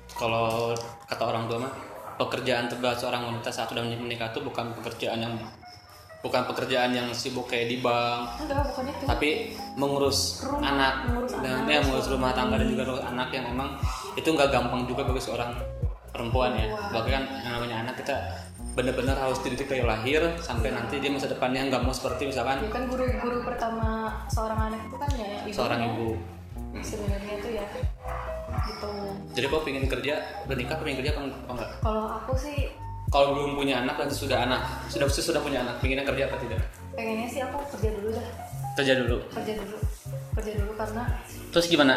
kalau 0.09 0.71
kata 1.05 1.23
orang 1.25 1.43
tua 1.45 1.57
mah 1.67 1.73
pekerjaan 2.15 2.69
terberat 2.69 2.97
seorang 2.99 3.25
wanita 3.29 3.49
saat 3.49 3.69
sudah 3.71 3.83
menikah 3.83 4.29
itu 4.29 4.39
bukan 4.41 4.73
pekerjaan 4.77 5.19
yang 5.21 5.33
bukan 6.23 6.47
pekerjaan 6.47 6.95
yang 6.95 7.11
sibuk 7.11 7.51
kayak 7.51 7.67
di 7.67 7.77
bank. 7.83 8.39
Enggak 8.47 8.63
bukan 8.71 8.83
itu. 8.87 9.03
Tapi 9.03 9.29
mengurus 9.75 10.47
Rumah, 10.47 10.63
anak. 10.63 10.93
mengurus 11.11 11.31
dan 11.43 11.51
anak, 11.67 11.67
ya 11.67 11.79
mengurus 11.83 12.07
rumah 12.07 12.31
tangga 12.31 12.55
dan 12.55 12.67
juga 12.71 12.83
anak 13.03 13.29
yang 13.35 13.45
memang 13.51 13.75
itu 14.15 14.27
nggak 14.31 14.49
gampang 14.49 14.87
juga 14.87 15.03
bagi 15.03 15.19
seorang 15.19 15.51
perempuan 16.15 16.55
ya. 16.55 16.71
Perempuan. 16.71 16.93
bahkan 16.95 17.23
yang 17.43 17.53
namanya 17.59 17.75
anak 17.83 17.95
kita 17.99 18.15
benar-benar 18.73 19.17
harus 19.19 19.37
dididik 19.45 19.69
dari 19.69 19.85
lahir 19.85 20.21
sampai 20.41 20.73
nanti 20.73 20.97
dia 20.97 21.13
masa 21.13 21.29
depannya 21.29 21.69
nggak 21.69 21.83
mau 21.85 21.93
seperti 21.93 22.25
misalkan 22.25 22.57
ya 22.57 22.73
kan 22.73 22.89
guru-guru 22.89 23.45
pertama 23.45 24.09
seorang 24.25 24.73
anak 24.73 24.81
itu 24.89 24.97
kan 24.97 25.09
ya 25.13 25.27
ibu 25.45 25.53
seorang 25.53 25.79
ibu 25.93 26.07
sebenarnya 26.83 27.31
itu 27.39 27.49
ya 27.53 27.65
gitu. 28.63 28.89
Jadi 29.33 29.45
kau 29.49 29.61
pengen 29.65 29.85
kerja 29.89 30.13
udah 30.45 30.55
nikah 30.55 30.75
pengen 30.79 30.97
kerja 31.01 31.11
apa 31.15 31.21
enggak? 31.49 31.69
Kalau 31.81 32.05
aku 32.21 32.33
sih 32.37 32.69
kalau 33.09 33.37
belum 33.37 33.53
punya 33.57 33.85
anak 33.85 33.95
dan 33.97 34.09
sudah 34.09 34.45
anak. 34.45 34.61
Sudah 34.89 35.05
sudah 35.09 35.41
punya 35.41 35.61
anak 35.61 35.77
pengennya 35.81 36.05
kerja 36.05 36.23
apa 36.29 36.37
tidak? 36.41 36.59
Pengennya 36.93 37.27
sih 37.29 37.41
aku 37.41 37.57
kerja 37.77 37.89
dulu 37.97 38.09
dah. 38.13 38.27
Kerja 38.73 38.93
dulu? 38.97 39.17
Kerja 39.33 39.53
dulu. 39.57 39.77
Kerja 40.33 40.51
dulu 40.57 40.71
karena 40.73 41.03
terus 41.53 41.69
gimana? 41.69 41.95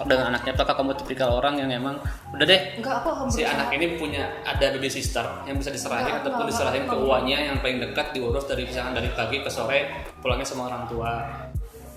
Dengan 0.00 0.32
anaknya 0.32 0.56
apakah 0.56 0.80
kamu 0.80 0.96
tipikal 0.96 1.28
orang 1.36 1.60
yang 1.60 1.68
emang 1.68 2.00
udah 2.32 2.46
deh 2.48 2.80
enggak 2.80 3.04
aku 3.04 3.28
si 3.28 3.44
berusaha 3.44 3.52
anak 3.52 3.68
ini 3.76 3.86
punya 4.00 4.32
ada 4.48 4.72
baby 4.72 4.88
sister 4.88 5.20
yang 5.44 5.60
bisa 5.60 5.68
diserahin 5.68 6.08
Enggak, 6.08 6.24
ataupun 6.24 6.40
nggak- 6.40 6.52
diserahin 6.56 6.84
ke 6.88 6.96
uangnya 6.96 7.38
yang 7.52 7.56
paling 7.60 7.78
dekat 7.84 8.06
diurus 8.16 8.48
dari 8.48 8.64
misalkan 8.64 8.96
dari 8.96 9.12
pagi 9.12 9.44
ke 9.44 9.50
sore 9.52 10.08
pulangnya 10.24 10.48
sama 10.48 10.72
orang 10.72 10.88
tua 10.88 11.12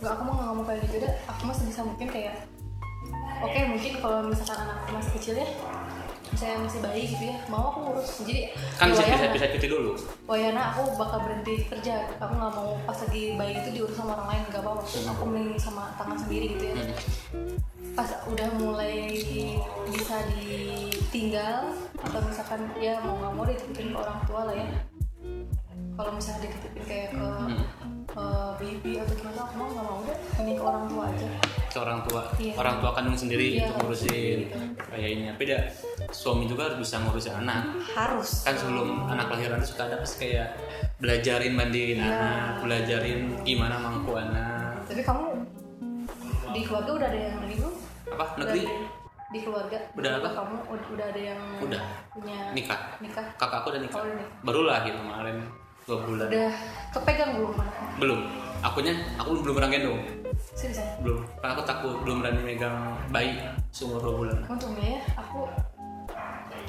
enggak 0.03 0.19
aku 0.19 0.23
mau 0.27 0.35
ngomong 0.51 0.65
kayak 0.67 0.83
gitu 0.83 0.95
dah 1.07 1.13
aku 1.31 1.41
masih 1.47 1.63
bisa 1.71 1.81
mungkin 1.87 2.07
kayak 2.11 2.35
oke 3.39 3.59
mungkin 3.71 3.91
kalau 4.03 4.19
misalkan 4.27 4.67
anak 4.67 4.77
aku 4.83 4.91
masih 4.99 5.11
kecil 5.15 5.35
ya 5.39 5.47
saya 6.33 6.57
masih 6.57 6.81
bayi 6.81 7.05
gitu 7.05 7.29
ya 7.29 7.37
mau 7.45 7.69
aku 7.69 7.79
ngurus. 7.85 8.25
Jadi 8.25 8.49
kan 8.81 8.89
bisa 8.89 9.05
bisa, 9.05 9.15
Wayana- 9.21 9.33
bisa 9.37 9.45
cuti 9.53 9.67
dulu. 9.69 9.91
Wayana 10.25 10.61
aku 10.73 10.81
bakal 10.97 11.21
berhenti 11.29 11.69
kerja. 11.69 12.09
Aku 12.17 12.33
nggak 12.33 12.53
mau 12.57 12.73
pas 12.89 12.97
lagi 13.05 13.37
bayi 13.37 13.53
itu 13.61 13.69
diurus 13.69 13.93
sama 13.93 14.17
orang 14.17 14.27
lain 14.33 14.43
nggak 14.49 14.65
apa-apa. 14.65 14.81
Aku 15.13 15.23
mending 15.29 15.61
sama 15.61 15.93
tangan 15.93 16.17
sendiri 16.17 16.57
gitu 16.57 16.73
ya. 16.73 16.75
Hmm. 17.37 17.57
pas 17.93 18.09
udah 18.25 18.49
mulai 18.57 19.05
bisa 19.85 20.17
ditinggal 20.33 21.77
atau 22.01 22.19
misalkan 22.25 22.65
ya 22.81 22.97
mau 23.05 23.21
nggak 23.21 23.33
mau 23.37 23.45
dititipin 23.45 23.93
ke 23.93 23.97
orang 24.01 24.17
tua 24.25 24.49
lah 24.49 24.55
ya 24.57 24.65
kalau 25.93 26.11
misalnya 26.11 26.49
dititipin 26.49 26.83
kayak 26.83 27.07
ke 27.11 27.25
eh, 28.13 28.51
bibi 28.57 28.91
atau 28.97 29.13
gimana 29.13 29.39
aku 29.41 29.53
mau 29.55 29.67
nggak 29.69 29.85
mau 29.85 29.99
deh. 30.03 30.17
Ini 30.39 30.51
ke 30.53 30.63
orang 30.63 30.85
tua 30.85 31.03
aja. 31.05 31.27
Ke 31.69 31.77
orang 31.79 31.99
tua. 32.03 32.21
Iya. 32.37 32.53
orang 32.55 32.75
tua 32.77 32.91
kandung 32.93 33.17
sendiri 33.17 33.47
Iya, 33.53 33.65
untuk 33.67 33.75
ngurusin 33.83 34.39
kayak 34.83 35.09
ini 35.09 35.23
tapi 35.29 35.43
dia 35.43 35.59
suami 36.09 36.45
juga 36.45 36.61
harus 36.67 36.77
bisa 36.81 36.95
ngurusin 36.99 37.33
anak. 37.39 37.61
Harus. 37.89 38.29
Kan 38.43 38.55
sebelum 38.55 39.05
anak 39.07 39.27
lahiran 39.29 39.57
itu 39.57 39.69
suka 39.69 39.85
ada 39.87 39.97
pasti 39.97 40.17
kayak 40.23 40.49
belajarin 40.97 41.53
mandiin 41.53 41.97
Iya. 41.97 42.09
anak 42.09 42.53
belajarin 42.61 43.19
gimana 43.41 43.75
mangku 43.77 44.13
anak. 44.13 44.81
Tapi 44.85 45.01
kamu 45.01 45.25
di 46.51 46.61
keluarga 46.61 46.91
udah 46.93 47.07
ada 47.07 47.19
yang 47.19 47.33
negeri 47.39 47.53
belum? 47.57 47.75
Apa? 48.13 48.25
Udah 48.27 48.37
negeri? 48.45 48.61
ada- 48.63 49.01
di 49.33 49.39
keluarga? 49.41 49.77
Udah 49.97 50.11
apa? 50.21 50.29
kamu 50.31 50.55
udah, 50.69 50.87
udah 50.93 51.05
ada 51.09 51.21
yang 51.23 51.41
Udah. 51.57 51.81
punya 52.13 52.37
nikah. 52.53 52.81
nikah? 53.01 53.25
Kakakku 53.33 53.73
udah 53.73 53.81
nikah. 53.81 53.97
Oh, 53.97 54.05
udah 54.05 54.13
nikah. 54.15 54.29
baru 54.45 54.61
lahir 54.63 54.93
kemarin 54.93 55.37
dua 55.83 55.97
bulan. 56.07 56.27
Udah 56.31 56.53
kepegang 56.95 57.31
belum 57.35 57.53
belum. 57.99 58.19
Akunya 58.63 58.93
aku 59.19 59.43
belum 59.43 59.55
pernah 59.59 59.71
gendong. 59.71 60.01
Seriusan 60.55 60.87
belum. 61.03 61.21
Karena 61.43 61.51
aku 61.59 61.63
takut 61.67 61.95
belum 62.07 62.23
berani 62.23 62.41
megang 62.41 62.95
bayi 63.11 63.35
seumur 63.75 63.99
dua 63.99 64.13
bulan. 64.15 64.37
Untungnya 64.47 64.99
ya 64.99 65.01
aku 65.19 65.39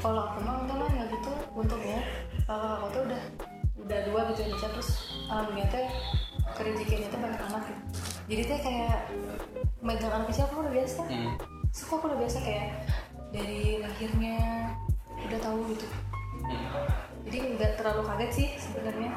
kalau 0.03 0.23
aku 0.29 0.39
mah 0.43 0.67
lah 0.67 0.89
nggak 0.91 1.09
gitu. 1.15 1.33
Untungnya 1.55 1.99
kalau 2.45 2.69
aku 2.83 2.87
tuh 2.91 3.03
udah 3.07 3.23
udah 3.85 3.99
dua 4.09 4.21
gitu 4.33 4.41
ya 4.43 4.49
nikah 4.51 4.71
terus 4.75 4.91
alhamdulillah 5.31 5.69
teh 5.71 5.87
kerezekiannya 6.59 7.09
tuh 7.13 7.21
banyak 7.23 7.43
anak 7.47 7.63
gitu. 7.71 7.83
Jadi 8.25 8.43
teh 8.49 8.59
kayak 8.65 8.99
megang 9.85 10.13
anak 10.13 10.27
kecil 10.33 10.45
aku 10.51 10.67
udah 10.67 10.75
biasa. 10.75 11.03
Hmm. 11.07 11.35
suka 11.75 11.99
aku 11.99 12.07
udah 12.07 12.19
biasa 12.23 12.39
kayak 12.39 12.67
dari 13.35 13.83
lahirnya 13.83 14.39
udah 15.27 15.39
tahu 15.43 15.59
gitu. 15.75 15.87
Hmm. 16.47 16.63
Jadi 17.25 17.39
nggak 17.57 17.73
terlalu 17.81 18.03
kaget 18.05 18.31
sih 18.33 18.49
sebenarnya. 18.61 19.11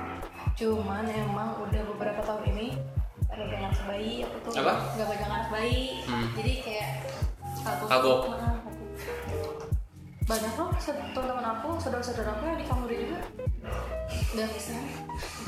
Cuman 0.58 1.06
emang 1.06 1.60
udah 1.62 1.82
beberapa 1.96 2.22
tahun 2.24 2.44
ini 2.56 2.68
nggak 3.28 3.38
pegang 3.44 3.64
anak 3.70 3.82
bayi 3.86 4.14
aku 4.24 4.36
tuh 4.48 4.52
Apa? 4.64 4.74
nggak 4.96 5.08
pegang 5.12 5.32
anak 5.36 5.50
bayi. 5.52 5.84
Hmm. 6.08 6.28
jadi 6.34 6.54
kayak 6.64 6.88
kagok 7.62 7.88
Kagok. 7.92 8.20
Nah, 8.40 8.56
kagok. 8.64 9.56
banyak 10.28 10.54
loh 10.60 10.70
teman-teman 11.16 11.46
aku 11.56 11.70
saudara-saudara 11.80 12.36
aku 12.36 12.44
yang 12.52 12.58
di 12.60 12.66
dia 12.68 12.98
juga 13.06 13.20
udah 14.34 14.48
bisa 14.56 14.74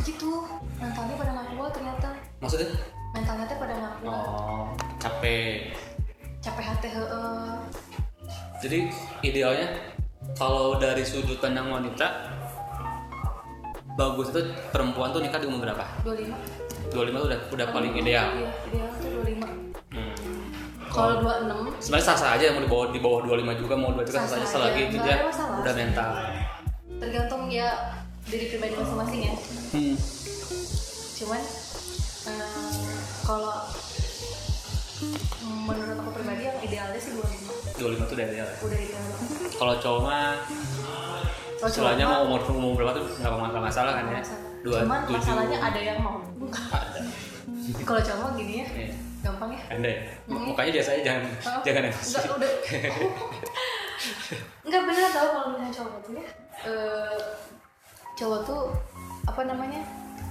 gitu. 0.03 0.31
Mentalnya 0.79 1.15
pada 1.15 1.31
nggak 1.35 1.47
kuat 1.55 1.71
ternyata. 1.75 2.09
Maksudnya? 2.43 2.69
Mentalnya 3.15 3.45
tuh 3.47 3.57
pada 3.57 3.73
nggak 3.75 3.93
kuat. 4.03 4.13
Oh 4.13 4.67
capek. 4.99 5.73
Capek 6.39 6.63
hati 6.63 6.87
heeh 6.91 7.55
jadi 8.59 8.91
idealnya 9.23 9.67
kalau 10.35 10.75
dari 10.75 11.07
sudut 11.07 11.39
pandang 11.39 11.71
wanita 11.71 12.27
bagus. 13.99 14.31
Itu 14.31 14.39
perempuan 14.71 15.11
tuh 15.11 15.19
nikah 15.19 15.37
di 15.37 15.47
umur 15.47 15.59
berapa? 15.61 15.83
25 16.01 16.31
25 16.89 16.95
tuh 17.13 17.27
udah 17.27 17.39
udah 17.51 17.67
paling 17.69 17.93
ideal 17.93 18.27
iya 18.33 18.49
ideal 18.65 18.89
tuh 18.95 19.09
25 19.21 19.67
Hmm. 19.89 20.13
kalau 20.87 21.17
26 21.21 21.81
sebenarnya 21.81 22.05
sah 22.05 22.13
sah 22.15 22.31
aja 22.37 22.53
mau 22.53 22.61
di 22.61 22.69
bawah 22.69 22.85
di 22.89 23.01
bawah 23.01 23.19
25 23.25 23.57
juga 23.57 23.73
mau 23.73 23.89
23 23.89 24.05
sah 24.05 24.21
sah 24.21 24.37
aja. 24.37 24.45
Sah-sah 24.45 24.49
selagi 24.53 24.81
itu 24.85 24.97
dia 25.01 25.17
udah 25.33 25.73
mental. 25.73 26.09
Tergantung 26.99 27.43
ya 27.49 27.69
diri 28.23 28.45
pribadi 28.47 28.73
masing-masing 28.75 29.21
ya. 29.25 29.33
Hmm. 29.69 29.95
cuman 31.15 31.41
eh, 32.25 32.89
kalau 33.21 33.57
menurut 35.65 35.97
aku 35.97 36.11
pribadi 36.13 36.43
yang 36.43 36.57
idealnya 36.59 36.99
sih 36.99 37.11
25 37.17 37.81
25 37.81 38.09
tuh 38.09 38.15
udah 38.15 38.25
ideal 38.25 38.45
ya. 38.45 38.55
udah 38.59 38.79
ideal. 38.79 39.03
Kalau 39.51 39.73
cowok 39.75 40.01
mah 40.03 40.29
Kalau 41.59 41.69
istilahnya 41.69 42.01
cowok 42.01 42.15
mau 42.15 42.21
umur 42.25 42.39
umur 42.49 42.71
berapa 42.73 42.91
tuh 42.95 43.03
nggak 43.19 43.31
nggak 43.51 43.63
masalah 43.63 43.91
kan 43.93 44.03
ya? 44.05 44.11
Masalah. 44.17 44.47
dua 44.59 44.75
cuman 44.79 44.99
tujuh. 45.03 45.15
masalahnya 45.19 45.57
ada 45.59 45.79
yang 45.79 45.99
mau. 45.99 46.15
Ada. 46.71 46.99
Kalau 47.87 48.01
cowok 48.01 48.29
gini 48.33 48.53
ya 48.59 48.65
Iya. 48.71 48.89
gampang 49.19 49.51
ya? 49.51 49.61
Anda 49.69 49.89
ya? 49.89 50.01
Hmm. 50.25 50.41
mukanya 50.47 50.71
biasa 50.73 50.89
aja 50.95 51.01
jangan 51.03 51.21
Oh, 51.27 51.61
jangan 51.61 51.81
emosi 51.85 52.09
enggak 52.09 52.23
udah. 52.31 52.51
Enggak 54.63 54.81
bener 54.85 55.09
tau 55.11 55.27
kalau 55.27 55.47
misalnya 55.51 55.73
cowok 55.75 55.97
tuh 55.99 56.11
ya 56.15 56.25
eh, 56.63 57.17
cowok 58.15 58.39
tuh 58.45 58.61
apa 59.25 59.41
namanya 59.43 59.81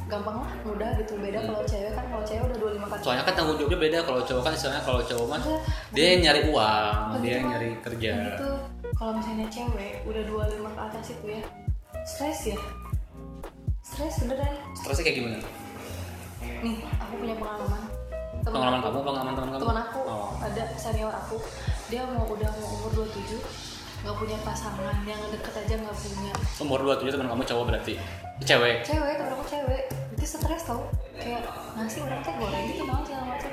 gampang 0.08 0.36
lah 0.40 0.50
mudah 0.64 0.88
gitu. 0.96 1.12
Beda 1.20 1.38
kalau 1.44 1.62
cewek 1.68 1.92
kan 1.92 2.04
kalau 2.08 2.24
cewek 2.24 2.42
udah 2.48 2.56
25 2.56 2.88
kali. 2.88 3.00
Soalnya 3.04 3.24
kan 3.28 3.34
tanggung 3.36 3.56
jawabnya 3.60 3.78
beda 3.78 3.98
kalau 4.08 4.20
cowok 4.24 4.42
kan 4.42 4.52
istilahnya 4.56 4.82
kalau 4.82 5.00
cowok 5.04 5.26
mah 5.28 5.38
Enggak. 5.38 5.60
dia 5.92 6.06
yang 6.08 6.20
nyari 6.24 6.40
uang 6.48 6.94
dia 7.20 7.32
yang 7.36 7.46
nyari 7.52 7.68
kerja. 7.84 8.12
Gitu. 8.16 8.50
kalau 8.98 9.12
misalnya 9.14 9.46
cewek 9.46 9.92
udah 10.10 10.22
25 10.26 10.74
ke 10.74 10.80
atas 10.80 11.06
itu 11.12 11.26
ya 11.28 11.42
stres 12.02 12.40
ya. 12.50 12.58
Stres 13.84 14.14
beneran. 14.24 14.54
Stresnya 14.74 15.04
kayak 15.06 15.16
gimana? 15.22 15.38
Nih 16.64 16.76
aku 16.98 17.14
punya 17.20 17.34
pengalaman. 17.38 17.82
Temen 18.38 18.54
pengalaman 18.54 18.80
aku- 18.80 18.88
kamu 18.90 18.98
pengalaman 19.04 19.32
teman 19.36 19.48
kamu? 19.52 19.60
Teman 19.62 19.78
aku 19.84 20.00
oh. 20.08 20.30
ada 20.40 20.62
senior 20.74 21.12
aku. 21.12 21.36
Dia 21.92 22.02
mau 22.08 22.24
udah 22.26 22.50
mau 22.58 22.68
umur 22.80 22.90
27 23.06 23.38
nggak 23.98 24.14
punya 24.14 24.38
pasangan 24.46 24.96
yang 25.02 25.18
deket 25.34 25.54
aja 25.58 25.74
nggak 25.74 25.96
punya. 25.98 26.32
Umur 26.62 26.78
27 26.86 27.18
teman 27.18 27.28
kamu 27.34 27.44
cowok 27.44 27.64
berarti? 27.74 27.94
Cewek? 28.46 28.86
Cewek 28.86 29.14
temen 29.18 29.32
aku 29.34 29.44
cewek. 29.50 29.82
Itu 30.14 30.24
stres 30.26 30.62
tau. 30.66 30.86
Kayak 31.18 31.50
nasi 31.74 31.98
orang 32.02 32.22
teh 32.22 32.34
goreng 32.38 32.64
gitu 32.70 32.82
mau 32.86 33.02
segala 33.02 33.34
macam. 33.34 33.52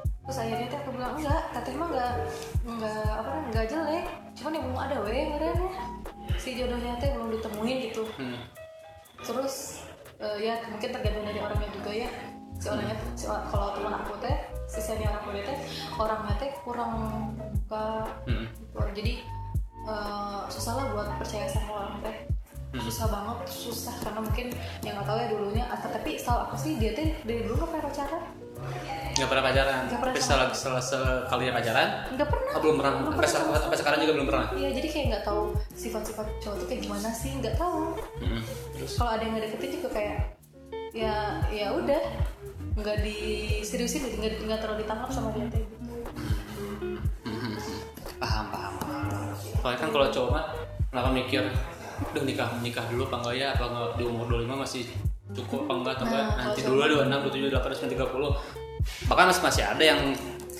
Terus 0.00 0.38
akhirnya 0.40 0.66
teh 0.72 0.78
aku 0.80 0.90
bilang 0.96 1.12
enggak 1.20 1.42
teteh 1.52 1.74
mah 1.76 1.88
enggak 1.92 2.12
enggak 2.64 3.04
apa 3.04 3.28
namanya 3.28 3.48
enggak 3.52 3.66
jelek. 3.68 4.04
Cuman 4.40 4.56
ya 4.56 4.60
belum 4.64 4.78
ada 4.78 4.96
weh 5.04 5.24
merenya 5.28 5.68
si 6.40 6.48
jodohnya 6.56 6.92
teh 6.96 7.08
belum 7.12 7.28
ditemuin 7.36 7.78
gitu. 7.92 8.04
Hmm. 8.16 8.40
terus 9.20 9.84
eh, 10.16 10.48
ya 10.48 10.64
mungkin 10.72 10.96
tergantung 10.96 11.28
dari 11.28 11.40
orangnya 11.44 11.68
juga 11.76 11.92
ya. 11.92 12.08
Si 12.56 12.66
orangnya 12.72 12.96
si, 13.12 13.28
kalau 13.28 13.76
teman 13.76 14.00
aku 14.00 14.16
teh 14.24 14.36
si 14.64 14.80
senior 14.80 15.12
aku 15.12 15.36
teh 15.36 15.58
orangnya 16.00 16.34
teh 16.40 16.50
kurang 16.64 16.92
buka 17.36 18.08
Hmm. 18.24 18.46
jadi 18.96 19.20
eh, 19.86 20.40
susah 20.50 20.72
lah 20.76 20.86
buat 20.92 21.08
percaya 21.16 21.46
sama 21.48 21.70
orang 21.84 21.96
teh. 22.04 22.18
Hmm. 22.70 22.86
susah 22.86 23.10
banget 23.10 23.50
susah 23.50 23.94
karena 23.98 24.22
mungkin 24.22 24.46
yang 24.86 24.94
nggak 24.94 25.08
tahu 25.10 25.18
ya 25.18 25.26
dulunya. 25.34 25.64
Ah, 25.66 25.78
tapi 25.82 26.14
setahu 26.14 26.38
aku 26.46 26.54
sih 26.54 26.78
dia 26.78 26.94
teh 26.94 27.18
dari 27.26 27.42
dulu 27.42 27.58
nggak 27.58 27.70
pernah 27.74 27.84
pacaran. 27.90 28.22
Nggak 29.18 29.28
pernah 29.28 29.44
pacaran. 29.50 29.80
Nggak 29.90 30.00
pernah 30.00 30.14
tapi 30.14 30.20
setelah 30.22 30.46
setelah 30.54 30.82
sekali 31.26 31.44
pacaran? 31.50 31.88
Nggak 32.14 32.28
pernah. 32.30 32.52
Oh, 32.54 32.60
belum 32.62 32.76
pernah. 32.78 32.92
Belum 32.94 33.10
sampai, 33.26 33.42
pernah. 33.42 33.60
sampai 33.66 33.78
sekarang 33.82 33.98
juga 34.06 34.12
belum 34.14 34.28
pernah? 34.30 34.46
Iya 34.54 34.68
jadi 34.78 34.86
kayak 34.86 35.06
nggak 35.10 35.24
tahu 35.26 35.42
sifat-sifat 35.74 36.26
cowok 36.38 36.56
tuh 36.62 36.66
kayak 36.70 36.80
gimana 36.86 37.08
sih 37.10 37.30
nggak 37.42 37.56
tahu. 37.58 37.82
Hmm. 38.22 38.42
terus? 38.78 38.92
Kalau 38.94 39.10
ada 39.10 39.22
yang 39.26 39.32
nggak 39.34 39.44
deketin 39.50 39.70
juga 39.74 39.88
kayak 39.90 40.16
ya 40.94 41.14
ya 41.50 41.66
udah. 41.74 42.02
Nggak 42.78 42.96
diseriusin 43.02 44.06
gitu 44.06 44.16
nggak 44.22 44.46
nggak 44.46 44.60
terlalu 44.62 44.86
ditangkap 44.86 45.10
sama 45.10 45.34
dia 45.34 45.50
teh 45.50 45.64
soalnya 49.60 49.78
kan 49.78 49.90
kalau 49.92 50.06
cowok 50.08 50.30
mah 50.32 50.44
kenapa 50.88 51.08
mikir 51.12 51.44
udah 52.00 52.24
nikah 52.24 52.48
nikah 52.64 52.84
dulu 52.88 53.04
apa 53.12 53.16
enggak 53.20 53.34
ya? 53.36 53.46
Apa 53.52 53.64
enggak 53.68 53.88
di 54.00 54.04
umur 54.08 54.26
25 54.26 54.56
masih 54.56 54.82
cukup 55.36 55.68
apa 55.68 55.72
enggak? 55.76 55.92
Atau 56.00 56.06
enggak? 56.08 56.24
Nah, 56.24 56.44
nanti 56.48 56.60
dulu 56.64 56.78
26, 56.80 57.86
27, 57.92 57.92
28, 57.92 57.94
30 58.80 59.08
bahkan 59.12 59.28
masih 59.28 59.42
masih 59.44 59.62
ada 59.68 59.84
yang 59.84 60.00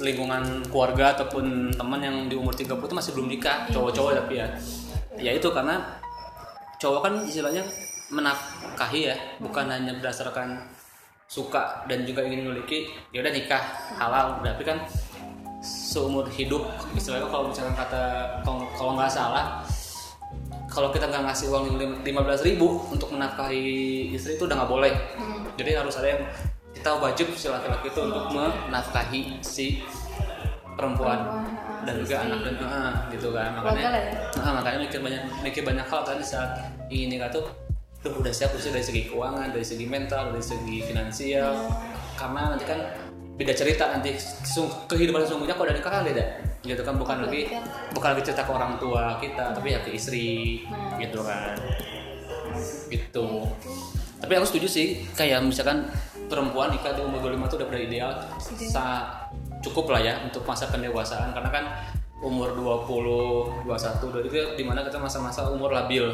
lingkungan 0.00 0.44
keluarga 0.68 1.16
ataupun 1.16 1.72
teman 1.72 2.00
yang 2.04 2.16
di 2.28 2.36
umur 2.36 2.52
30 2.52 2.76
itu 2.76 2.96
masih 2.96 3.10
belum 3.16 3.28
nikah 3.32 3.68
cowok-cowok 3.72 4.12
tapi 4.24 4.34
ya. 4.40 4.46
Ya 5.16 5.32
itu 5.36 5.48
karena 5.52 5.80
cowok 6.80 7.00
kan 7.04 7.12
istilahnya 7.24 7.64
menafkahi 8.12 9.00
ya 9.12 9.16
bukan 9.40 9.68
hanya 9.68 9.96
berdasarkan 9.96 10.60
suka 11.30 11.86
dan 11.86 12.02
juga 12.02 12.26
ingin 12.26 12.48
memiliki 12.48 12.90
ya 13.12 13.20
udah 13.24 13.32
nikah 13.32 13.62
halal. 13.96 14.40
Tapi 14.40 14.62
kan 14.64 14.84
seumur 15.60 16.24
hidup 16.32 16.64
istilahnya 16.96 17.28
kalau 17.28 17.52
misalkan 17.52 17.76
kata 17.76 18.02
kalau 18.76 18.96
nggak 18.96 19.12
salah 19.12 19.60
kalau 20.70 20.88
kita 20.94 21.10
nggak 21.10 21.26
ngasih 21.26 21.50
uang 21.50 21.76
lima 22.06 22.22
belas 22.22 22.46
ribu 22.46 22.78
untuk 22.88 23.10
menafkahi 23.10 24.14
istri 24.14 24.38
itu 24.38 24.46
udah 24.46 24.62
nggak 24.62 24.70
boleh. 24.70 24.94
Jadi 25.58 25.70
harus 25.74 25.98
ada 25.98 26.08
yang 26.14 26.22
kita 26.70 26.90
wajib 26.96 27.26
si 27.34 27.50
laki-laki 27.50 27.90
itu 27.90 28.00
untuk 28.06 28.30
menafkahi 28.30 29.22
si 29.42 29.82
perempuan 30.78 31.18
ah, 31.18 31.44
dan 31.82 31.94
juga 31.98 32.16
anak 32.22 32.38
dan 32.46 32.54
ah, 32.62 32.92
gitu 33.10 33.34
kan. 33.34 33.50
Makanya 33.58 33.90
ya. 33.98 34.02
Nah, 34.38 34.52
makanya 34.62 34.78
mikir 34.86 35.00
banyak 35.02 35.22
mikir 35.42 35.62
banyak 35.66 35.86
hal 35.90 36.00
kan 36.06 36.18
saat 36.22 36.70
ini 36.86 37.18
nikah 37.18 37.28
tuh 37.34 37.44
tuh 38.00 38.16
udah 38.16 38.32
siap 38.32 38.54
sih 38.56 38.72
dari 38.72 38.86
segi 38.86 39.10
keuangan 39.10 39.52
dari 39.52 39.66
segi 39.66 39.84
mental 39.90 40.30
dari 40.32 40.44
segi 40.46 40.86
finansial? 40.86 41.52
Karena 42.14 42.54
nanti 42.54 42.64
kan 42.64 42.78
beda 43.40 43.56
cerita 43.56 43.88
nanti. 43.88 44.12
Kehidupan 44.84 45.24
sesungguhnya 45.24 45.56
kalau 45.56 45.72
udah 45.72 45.76
nikah 45.80 45.92
kan 45.96 46.04
beda 46.04 46.24
gitu 46.60 46.84
kan 46.84 47.00
bukan 47.00 47.24
lagi 47.24 47.48
bukan 47.96 48.12
lagi 48.12 48.22
cerita 48.28 48.44
ke 48.44 48.52
orang 48.52 48.76
tua 48.76 49.16
kita 49.16 49.56
tapi 49.56 49.72
ya 49.72 49.80
ke 49.80 49.96
istri 49.96 50.60
gitu 51.00 51.24
kan. 51.24 51.56
Gitu. 52.92 53.26
Tapi 54.20 54.32
aku 54.36 54.44
setuju 54.44 54.68
sih 54.68 54.86
kayak 55.16 55.40
misalkan 55.40 55.88
perempuan 56.28 56.68
nikah 56.76 56.92
di 56.92 57.00
umur 57.00 57.32
25 57.32 57.48
itu 57.48 57.56
udah 57.56 57.68
udah 57.72 57.80
ideal 57.80 58.10
sa 58.68 58.84
cukup 59.64 59.96
lah 59.96 60.00
ya 60.04 60.20
untuk 60.20 60.44
masa 60.44 60.68
pendewasaan. 60.68 61.32
Karena 61.32 61.48
kan 61.48 61.64
umur 62.20 62.52
20, 62.52 63.64
21, 63.64 64.28
22 64.28 64.28
itu 64.28 64.36
di 64.60 64.64
mana 64.68 64.84
kita 64.84 65.00
masa-masa 65.00 65.48
umur 65.48 65.72
labil. 65.72 66.04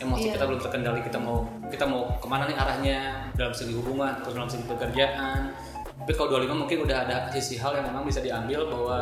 Emosi 0.00 0.32
Iya. 0.32 0.40
kita 0.40 0.44
belum 0.48 0.60
terkendali 0.64 1.00
kita 1.04 1.20
mau 1.20 1.44
kita 1.68 1.84
mau 1.84 2.08
ke 2.16 2.24
mana 2.24 2.48
nih 2.48 2.56
arahnya? 2.56 2.98
Dalam 3.36 3.52
segi 3.52 3.76
hubungan 3.76 4.24
atau 4.24 4.32
dalam 4.32 4.48
segi 4.48 4.64
pekerjaan 4.64 5.52
tapi 6.04 6.12
kalau 6.16 6.40
25 6.40 6.60
mungkin 6.66 6.78
udah 6.88 6.96
ada 7.06 7.16
sisi 7.32 7.60
hal 7.60 7.76
yang 7.76 7.86
memang 7.92 8.08
bisa 8.08 8.24
diambil 8.24 8.66
bahwa 8.66 8.96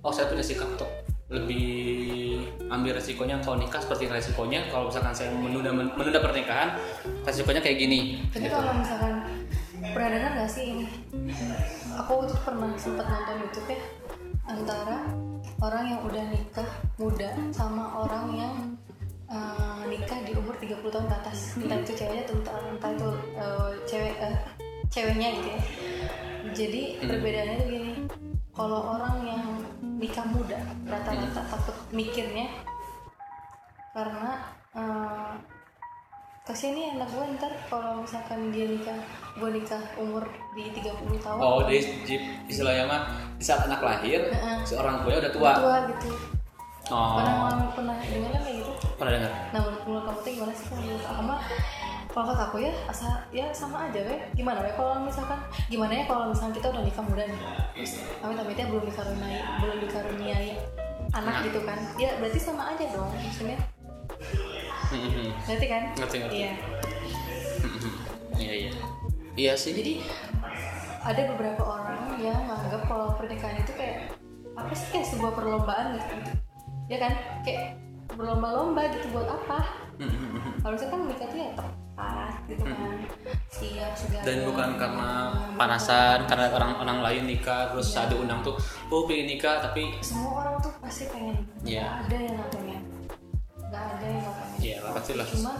oh 0.00 0.12
saya 0.12 0.28
punya 0.28 0.44
sikap 0.44 0.68
untuk 0.72 0.88
lebih 1.32 2.44
ambil 2.68 2.96
resikonya 2.96 3.40
kalau 3.40 3.56
nikah 3.56 3.80
seperti 3.80 4.08
resikonya 4.08 4.68
kalau 4.68 4.92
misalkan 4.92 5.14
saya 5.16 5.32
menunda 5.32 5.72
menunda 5.72 6.20
pernikahan 6.20 6.76
resikonya 7.24 7.60
kayak 7.64 7.78
gini 7.80 8.00
Tapi 8.28 8.48
gitu. 8.48 8.54
kalau 8.54 8.72
misalkan 8.76 9.14
pernah 9.92 10.08
dengar 10.16 10.30
nggak 10.40 10.50
sih 10.50 10.64
ini? 10.74 10.86
Aku 12.00 12.24
tuh 12.24 12.38
pernah 12.42 12.72
sempat 12.80 13.06
nonton 13.06 13.36
YouTube 13.44 13.68
ya 13.76 13.80
antara 14.48 14.98
orang 15.60 15.84
yang 15.96 16.00
udah 16.04 16.24
nikah 16.32 16.70
muda 16.96 17.30
sama 17.52 18.04
orang 18.04 18.26
yang 18.36 18.56
eh, 19.28 19.82
nikah 19.88 20.18
di 20.24 20.32
umur 20.36 20.56
30 20.56 20.80
tahun 20.82 21.06
ke 21.08 21.16
atas. 21.24 21.38
Entah 21.60 21.78
itu 21.80 21.92
ceweknya 21.96 22.24
entah, 22.28 22.56
entah 22.64 22.90
itu 22.92 23.10
eh, 23.36 23.70
cewek 23.88 24.14
eh, 24.18 24.36
ceweknya 24.92 25.28
gitu 25.38 25.48
ya. 25.48 25.60
Jadi 26.54 26.82
perbedaannya 27.00 27.54
tuh 27.60 27.68
gini. 27.68 27.92
Kalau 28.54 28.80
orang 28.94 29.16
yang 29.26 29.44
nikah 29.98 30.26
muda 30.30 30.58
rata-rata 30.86 31.42
takut 31.50 31.74
mikirnya 31.90 32.46
karena 33.94 34.38
kasihan 36.44 36.76
nih 36.76 36.86
anak 36.94 37.08
gue 37.08 37.24
ntar 37.40 37.52
kalau 37.72 38.04
misalkan 38.04 38.52
dia 38.52 38.68
nikah 38.68 39.00
gue 39.40 39.48
nikah 39.48 39.80
umur 39.96 40.28
di 40.52 40.70
30 40.70 41.24
tahun. 41.24 41.40
Oh 41.40 41.64
di 41.66 41.80
istilahnya 42.46 42.84
mah 42.84 43.02
di 43.40 43.44
saat 43.48 43.66
anak 43.66 43.80
lahir 43.82 44.28
Heeh. 44.28 44.58
si 44.62 44.76
orang 44.78 45.02
tuanya 45.02 45.24
udah 45.24 45.32
tua. 45.32 45.52
Tua 45.58 45.78
gitu. 45.90 46.10
Oh. 46.92 47.16
Pernah 47.16 47.72
pernah 47.72 47.96
dengar 47.96 48.30
kayak 48.44 48.56
gitu? 48.60 48.72
Pernah 49.00 49.12
dengar. 49.18 49.32
Nah 49.56 49.60
menurut 49.64 49.82
menurut 49.88 50.04
kamu 50.04 50.18
tuh 50.20 50.30
gimana 50.36 50.52
sih 50.52 50.66
kalau 50.68 50.82
menurut 50.84 51.06
aku 51.08 51.22
mah 51.24 51.40
kalau 52.14 52.30
kata 52.30 52.42
aku 52.46 52.62
ya 52.62 52.70
asa 52.86 53.26
ya 53.34 53.50
sama 53.50 53.90
aja 53.90 53.98
weh. 54.06 54.22
Gimana 54.38 54.62
weh 54.62 54.70
kalau 54.78 55.02
misalkan 55.02 55.42
gimana 55.66 55.98
ya 55.98 56.04
kalau 56.06 56.30
misalkan 56.30 56.54
kita 56.54 56.70
udah 56.70 56.82
nikah 56.86 57.02
muda 57.02 57.26
nih? 57.26 57.40
Terus 57.74 57.92
amit 58.22 58.38
amitnya 58.38 58.70
belum 58.70 58.86
dikaruniai 58.86 59.40
belum 59.58 59.76
dikaruniai 59.82 60.50
anak 61.10 61.34
gitu 61.42 61.60
kan? 61.66 61.78
Ya 61.98 62.14
berarti 62.22 62.38
sama 62.38 62.70
aja 62.70 62.86
dong 62.94 63.10
maksudnya. 63.18 63.58
Ngerti 65.50 65.66
kan? 65.66 65.82
Ngerti, 65.98 66.16
ngerti. 66.22 66.36
iya. 66.38 66.52
Iya 68.38 68.54
iya. 68.54 68.72
Iya 69.34 69.52
sih. 69.58 69.74
Jadi 69.74 70.06
ada 71.02 71.22
beberapa 71.34 71.62
orang 71.66 72.14
yang 72.22 72.46
menganggap 72.46 72.86
kalau 72.86 73.10
pernikahan 73.18 73.58
itu 73.58 73.74
kayak 73.74 74.14
apa 74.54 74.70
sih 74.70 74.86
kayak 74.94 75.10
sebuah 75.10 75.34
perlombaan 75.34 75.98
gitu? 75.98 76.14
Ya 76.86 77.02
kan? 77.02 77.18
Kayak 77.42 77.74
berlomba-lomba 78.14 78.86
gitu 78.94 79.10
buat 79.10 79.26
apa? 79.26 79.66
Harusnya 80.62 80.94
kan 80.94 80.98
menikah 81.02 81.26
itu 81.26 81.38
ya 81.42 81.50
tepat 81.94 82.34
gitu 82.50 82.64
kan. 82.66 82.98
Siap 83.54 83.92
segala 83.94 84.22
dan 84.26 84.38
bukan 84.50 84.68
karena 84.74 85.10
panasan 85.54 86.18
karena 86.26 86.46
orang-orang 86.50 86.98
lain 87.06 87.22
nikah 87.30 87.70
terus 87.70 87.86
Iya. 87.86 87.94
saat 87.94 88.08
diundang 88.10 88.42
tuh 88.42 88.58
oh 88.90 89.06
pengen 89.06 89.30
nikah 89.30 89.62
tapi 89.62 89.94
semua 90.02 90.42
orang 90.42 90.54
tuh 90.58 90.74
pasti 90.82 91.06
pengen. 91.06 91.38
Nggak 91.62 91.86
ada 91.86 92.16
yang 92.18 92.34
nggak 92.34 92.50
pengen. 92.50 92.82
Nggak 93.70 93.84
ada 93.94 94.06
yang 94.10 94.22
nggak 94.26 94.34
pengen. 94.58 94.94
Pasti 94.98 95.12
lah. 95.14 95.26
cuma 95.30 95.52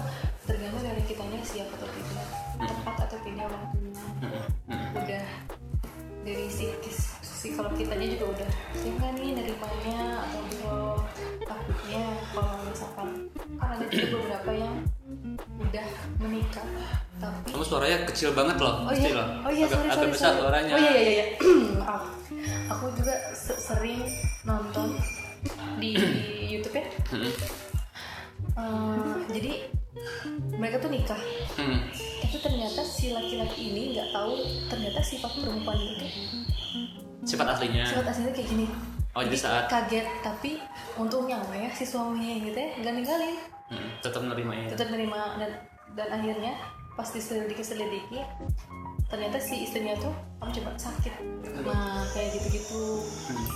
tergantung 0.44 0.83
dari 0.83 1.03
kitanya 1.07 1.38
siap 1.47 1.68
atau 1.79 1.87
tidak. 1.87 2.27
Tepat 2.59 2.97
atau 3.07 3.18
tidak 3.23 3.47
waktunya 3.47 4.05
udah. 4.99 5.27
Dari 6.25 6.49
si, 6.49 6.73
si 7.20 7.53
kalau 7.55 7.70
kitanya 7.79 8.11
juga 8.11 8.27
udah 8.35 8.51
siap 8.75 8.94
nggak 8.99 9.12
nih 9.23 9.31
nerimanya 9.38 9.99
atau 10.27 10.40
belum 10.51 10.99
takutnya 11.47 12.05
kalau 12.35 12.57
misalkan 12.66 13.09
kan 13.61 13.68
ada 13.77 13.85
juga 13.87 14.07
beberapa 14.18 14.51
yang 14.57 14.75
udah 15.57 15.87
menikah 16.18 16.66
tapi 17.16 17.48
kamu 17.48 17.64
suaranya 17.64 17.98
kecil 18.05 18.31
banget 18.33 18.57
loh 18.59 18.85
Oh 18.85 18.92
iya, 18.92 19.11
loh 19.12 19.27
oh 19.42 19.50
iya, 19.50 19.64
agak, 19.64 19.77
sorry, 19.77 19.87
agak 19.87 19.96
sorry, 19.96 20.12
besar 20.12 20.29
sorry. 20.29 20.40
suaranya 20.40 20.72
Oh 20.72 20.79
iya, 20.79 20.92
iya, 20.92 21.11
iya. 21.11 21.24
Maaf. 21.81 22.03
Aku 22.70 22.87
juga 22.92 23.14
se- 23.33 23.57
sering 23.57 24.00
nonton 24.42 24.88
di 25.77 25.92
YouTube 26.48 26.74
ya. 26.74 26.85
Eh, 28.55 29.14
jadi 29.31 29.53
mereka 30.55 30.77
tuh 30.79 30.90
nikah, 30.90 31.18
Hmm. 31.55 31.87
tapi 32.20 32.37
ternyata 32.37 32.83
si 32.83 33.11
laki-laki 33.11 33.72
ini 33.72 33.83
nggak 33.92 34.11
tahu 34.11 34.37
ternyata 34.68 35.00
sifat 35.00 35.33
perempuan 35.35 35.74
itu 35.77 36.07
sifat 37.24 37.46
aslinya 37.48 37.83
sifat 37.85 38.05
aslinya 38.07 38.33
kayak 38.33 38.48
gini. 38.48 38.66
oh 39.11 39.22
jadi 39.22 39.38
saat 39.38 39.64
kaget, 39.66 40.07
tapi 40.20 40.59
untungnya 40.94 41.38
ya 41.48 41.70
si 41.70 41.85
suaminya 41.85 42.37
gitu 42.42 42.59
ya 42.59 42.68
nggak 42.77 42.92
ninggalin, 42.92 43.37
hmm, 43.72 43.90
tetap 44.05 44.20
menerimanya 44.24 44.66
tetap 44.72 44.88
menerima 44.92 45.20
dan 45.40 45.50
dan 45.94 46.09
akhirnya 46.11 46.53
pas 46.94 47.09
diselidiki 47.11 47.62
selidiki 47.62 48.20
ternyata 49.11 49.37
si 49.38 49.66
istrinya 49.68 49.94
tuh 50.00 50.14
kamu 50.40 50.50
coba 50.61 50.70
sakit. 50.74 51.14
Nah 51.62 52.03
kayak 52.12 52.35
gitu-gitu. 52.38 53.05
Hmm. 53.31 53.46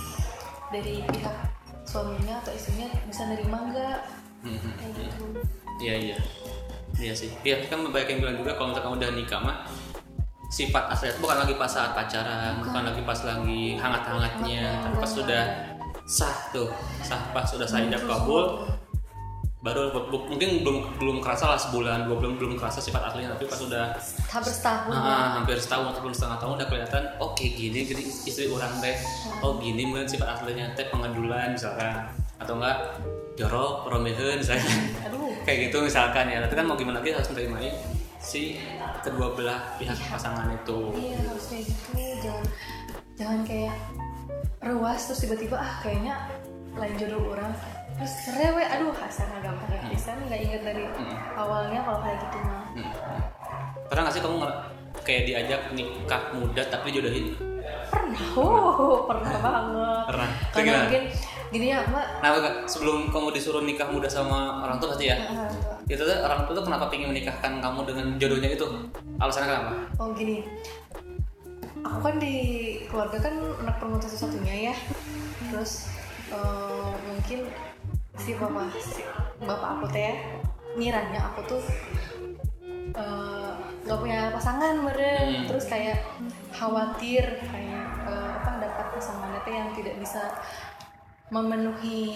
dari 0.69 1.01
pihak 1.01 1.33
suaminya 1.81 2.37
atau 2.45 2.53
istrinya 2.53 2.85
bisa 3.09 3.25
nerima 3.25 3.57
nggak? 3.73 3.99
Hmm, 4.45 4.53
hmm. 4.61 4.73
kayak 4.77 4.91
gitu. 4.93 5.25
Iya 5.81 5.95
iya. 5.97 6.17
Iya 6.99 7.13
sih. 7.17 7.29
Iya 7.41 7.65
kan 7.67 7.81
banyak 7.89 8.07
yang 8.13 8.19
bilang 8.21 8.37
juga 8.37 8.53
kalau 8.53 8.71
misalkan 8.71 8.93
udah 9.01 9.09
nikah 9.17 9.41
mah 9.41 9.57
Sifat 10.49 10.89
asli 10.89 11.13
itu 11.13 11.21
bukan 11.21 11.45
lagi 11.45 11.53
pas 11.61 11.69
saat 11.69 11.93
pacaran 11.93 12.57
Bukan. 12.57 12.81
lagi 12.81 13.01
pas 13.05 13.21
lagi 13.21 13.77
hangat-hangatnya 13.77 14.81
Tapi 14.81 14.95
pas 14.97 15.11
sudah 15.13 15.43
sah 16.09 16.37
tuh. 16.49 16.69
Sah 17.05 17.21
pas 17.33 17.45
sudah 17.45 17.69
sah 17.69 17.81
kabul 17.85 18.65
Baru 19.59 19.91
mungkin 20.07 20.63
belum 20.63 20.95
belum 20.95 21.17
kerasa 21.19 21.51
lah 21.51 21.59
sebulan 21.59 22.07
dua 22.07 22.15
bulan 22.15 22.39
belum 22.39 22.55
kerasa 22.55 22.79
sifat 22.79 23.11
aslinya 23.11 23.35
tapi 23.35 23.43
pas 23.43 23.59
sudah 23.59 23.91
hampir 24.31 24.53
setahun. 24.55 24.95
Ah, 24.95 25.35
hampir 25.35 25.59
setahun 25.59 25.91
ataupun 25.91 26.15
setengah 26.15 26.37
tahun 26.39 26.53
udah 26.63 26.67
kelihatan 26.71 27.03
oh 27.19 27.35
kayak 27.35 27.59
gini 27.59 27.79
jadi 27.83 28.03
istri 28.23 28.47
orang 28.47 28.71
teh. 28.79 28.95
Oh 29.43 29.59
gini 29.59 29.83
mungkin 29.83 30.07
sifat 30.07 30.39
aslinya 30.39 30.71
teh 30.79 30.87
pengadulan 30.87 31.59
misalkan. 31.59 32.07
Atau 32.39 32.55
enggak 32.55 33.03
jorok 33.35 33.91
romeheun 33.91 34.39
misalnya 34.39 34.63
aduh. 35.03 35.27
Kayak 35.47 35.71
gitu 35.71 35.77
misalkan 35.83 36.31
ya 36.31 36.39
tapi 36.39 36.55
kan 36.55 36.63
mau 36.63 36.79
gimana 36.79 37.03
lagi 37.03 37.11
harus 37.11 37.27
menerimain 37.35 37.75
si 38.19 38.63
kedua 39.03 39.35
belah 39.35 39.75
pihak 39.75 39.95
pasangan 40.07 40.47
itu. 40.55 40.95
Iya 40.95 41.19
harus 41.27 41.45
kayak 41.51 41.63
gitu. 41.67 41.91
Jangan 42.23 42.45
jangan 43.19 43.39
kayak 43.43 43.75
ruas 44.63 44.99
terus 45.07 45.19
tiba-tiba 45.23 45.55
ah 45.59 45.83
kayaknya 45.83 46.15
lain 46.79 46.95
jodoh 46.95 47.35
orang 47.35 47.51
terus 47.99 48.15
rewe 48.31 48.63
aduh 48.63 48.95
hasilnya 48.95 49.39
gampang 49.43 49.71
ya. 49.75 49.81
Bisa 49.91 50.15
nggak 50.15 50.39
inget 50.39 50.61
dari 50.63 50.83
awalnya 51.35 51.83
kalau 51.83 51.99
kayak 51.99 52.17
gitu 52.23 52.37
mah. 52.47 52.63
Hmm. 52.71 52.91
pernah 53.89 54.01
nggak 54.05 54.15
sih 54.15 54.21
kamu 54.23 54.37
kayak 55.03 55.21
diajak 55.27 55.61
nikah 55.75 56.23
muda 56.31 56.63
tapi 56.71 56.87
jodohin? 56.95 57.35
Pernah. 57.91 58.21
Oh 58.39 59.03
pernah 59.03 59.33
banget. 59.43 60.03
Pernah. 60.07 60.29
Karena 60.55 60.79
mungkin 60.87 61.03
gini 61.49 61.65
ya 61.73 61.79
mbak. 61.89 62.05
Nah, 62.21 62.29
sebelum 62.69 63.09
kamu 63.09 63.27
disuruh 63.33 63.63
nikah 63.65 63.89
muda 63.89 64.05
sama 64.05 64.63
orang 64.63 64.77
tua 64.77 64.93
pasti 64.93 65.09
ya? 65.09 65.17
Itu 65.89 66.05
tuh 66.05 66.17
orang 66.21 66.45
tua 66.45 66.53
tuh 66.61 66.65
kenapa 66.69 66.85
pengen 66.87 67.11
menikahkan 67.11 67.59
kamu 67.59 67.79
dengan 67.89 68.05
jodohnya 68.21 68.49
itu? 68.53 68.65
Alasannya 69.17 69.47
kenapa? 69.49 69.71
oh 69.99 70.07
gini. 70.13 70.45
Aku 71.83 71.99
kan 72.05 72.15
di 72.21 72.35
keluarga 72.87 73.17
kan 73.17 73.35
anak 73.65 73.75
perempuan 73.81 74.01
satu-satunya 74.05 74.55
ya. 74.71 74.75
Terus 75.49 75.89
eh, 76.29 76.91
mungkin 77.09 77.49
si 78.19 78.35
bapak 78.35 78.67
si 78.77 79.01
bapak 79.39 79.69
aku 79.79 79.85
teh 79.95 80.11
ya, 80.11 80.15
ngiranya 80.75 81.19
aku 81.31 81.39
tuh 81.47 81.61
nggak 83.87 83.99
punya 83.99 84.29
pasangan 84.35 84.75
meren 84.85 85.27
Hmm. 85.29 85.45
terus 85.47 85.65
kayak 85.65 86.03
khawatir 86.51 87.23
kayak 87.47 87.85
eh, 88.05 88.29
apa 88.37 88.59
dapat 88.59 88.85
pasangan 88.93 89.39
teh 89.47 89.53
yang 89.55 89.71
tidak 89.73 89.95
bisa 89.97 90.21
memenuhi 91.29 92.09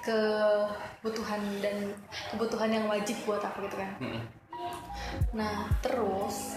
kebutuhan 0.00 1.40
dan 1.60 1.92
kebutuhan 2.32 2.70
yang 2.72 2.84
wajib 2.88 3.16
buat 3.28 3.44
aku 3.44 3.68
gitu 3.68 3.76
kan 3.76 3.92
Mm-mm. 4.00 4.24
Nah, 5.36 5.68
terus 5.84 6.56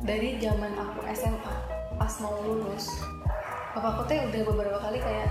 dari 0.00 0.40
zaman 0.40 0.72
aku 0.74 1.04
SMA 1.12 1.54
pas 1.96 2.12
mau 2.24 2.34
lulus, 2.40 3.04
bapakku 3.76 4.08
teh 4.08 4.18
udah 4.28 4.42
beberapa 4.48 4.78
kali 4.80 4.98
kayak 4.98 5.28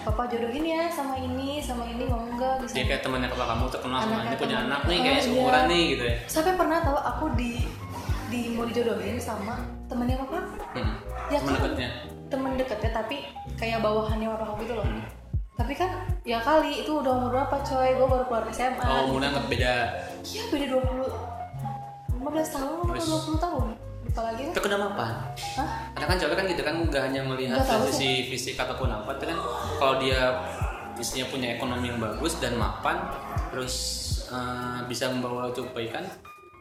Papa 0.00 0.22
jodohin 0.26 0.64
ya 0.64 0.84
sama 0.86 1.14
ini, 1.14 1.58
sama 1.58 1.84
ini 1.84 2.04
mau 2.04 2.20
enggak 2.20 2.60
bisa. 2.60 2.72
Dia 2.74 2.84
kayak 2.86 3.02
temannya 3.02 3.28
papa 3.28 3.44
kamu 3.50 3.64
terkenal 3.68 3.98
sama 4.00 4.20
ini 4.22 4.34
punya 4.34 4.48
teman. 4.54 4.66
anak 4.66 4.80
nih 4.82 4.94
Oh, 4.94 5.02
kayak 5.02 5.14
iya. 5.14 5.24
seumuran 5.24 5.64
nih 5.66 5.82
gitu 5.88 6.02
ya. 6.02 6.14
Sampai 6.26 6.52
pernah 6.54 6.78
tahu 6.80 6.98
aku 6.98 7.24
di 7.34 7.50
di 8.26 8.40
mau 8.50 8.64
dijodohin 8.64 9.16
sama 9.16 9.54
temennya 9.86 10.16
papa, 10.18 10.38
Hmm. 10.74 10.94
Ya 11.26 11.38
Teman 11.38 11.52
dekatnya. 11.54 11.88
temen 12.26 12.50
deketnya 12.54 12.90
tapi 12.92 13.16
kayak 13.54 13.78
bawahannya 13.78 14.28
papa 14.28 14.44
aku 14.46 14.54
gitu 14.60 14.74
loh. 14.74 14.82
Hmm. 14.82 15.04
Tapi 15.54 15.72
kan 15.72 15.90
ya 16.22 16.38
kali 16.38 16.82
itu 16.82 16.92
udah 16.92 17.12
umur 17.14 17.30
berapa 17.32 17.56
coy, 17.62 17.94
gue 17.94 18.04
baru 18.04 18.24
keluar 18.26 18.44
SMA. 18.50 18.82
Oh, 18.82 19.06
umurnya 19.06 19.30
nggak 19.32 19.46
beda. 19.46 19.74
Iya 20.20 20.42
beda 20.48 20.66
20 20.74 21.08
15 22.16 22.24
tahun 22.50 22.74
atau 22.74 22.88
Terus? 22.90 23.06
20 23.06 23.38
tahun. 23.38 23.66
Lupa 24.14 24.30
lagi 24.30 24.46
kan? 24.46 24.52
Itu 24.54 24.60
kenapa? 24.62 24.86
apa? 24.94 25.06
Hah? 25.58 25.68
Karena 25.98 26.06
kan 26.06 26.16
cewek 26.22 26.36
kan 26.38 26.46
gitu 26.46 26.62
kan 26.62 26.74
nggak 26.86 27.02
hanya 27.10 27.20
melihat 27.26 27.58
dari 27.66 27.90
sisi 27.90 28.30
fisik 28.30 28.54
ataupun 28.54 28.86
apa, 28.86 29.18
itu 29.18 29.26
kan 29.26 29.38
kalau 29.82 29.94
dia 29.98 30.38
isinya 30.94 31.26
punya 31.26 31.58
ekonomi 31.58 31.90
yang 31.90 31.98
bagus 31.98 32.38
dan 32.38 32.54
mapan, 32.54 33.10
terus 33.50 33.74
eh, 34.30 34.86
bisa 34.86 35.10
membawa 35.10 35.50
itu 35.50 35.66
kebaikan, 35.66 36.06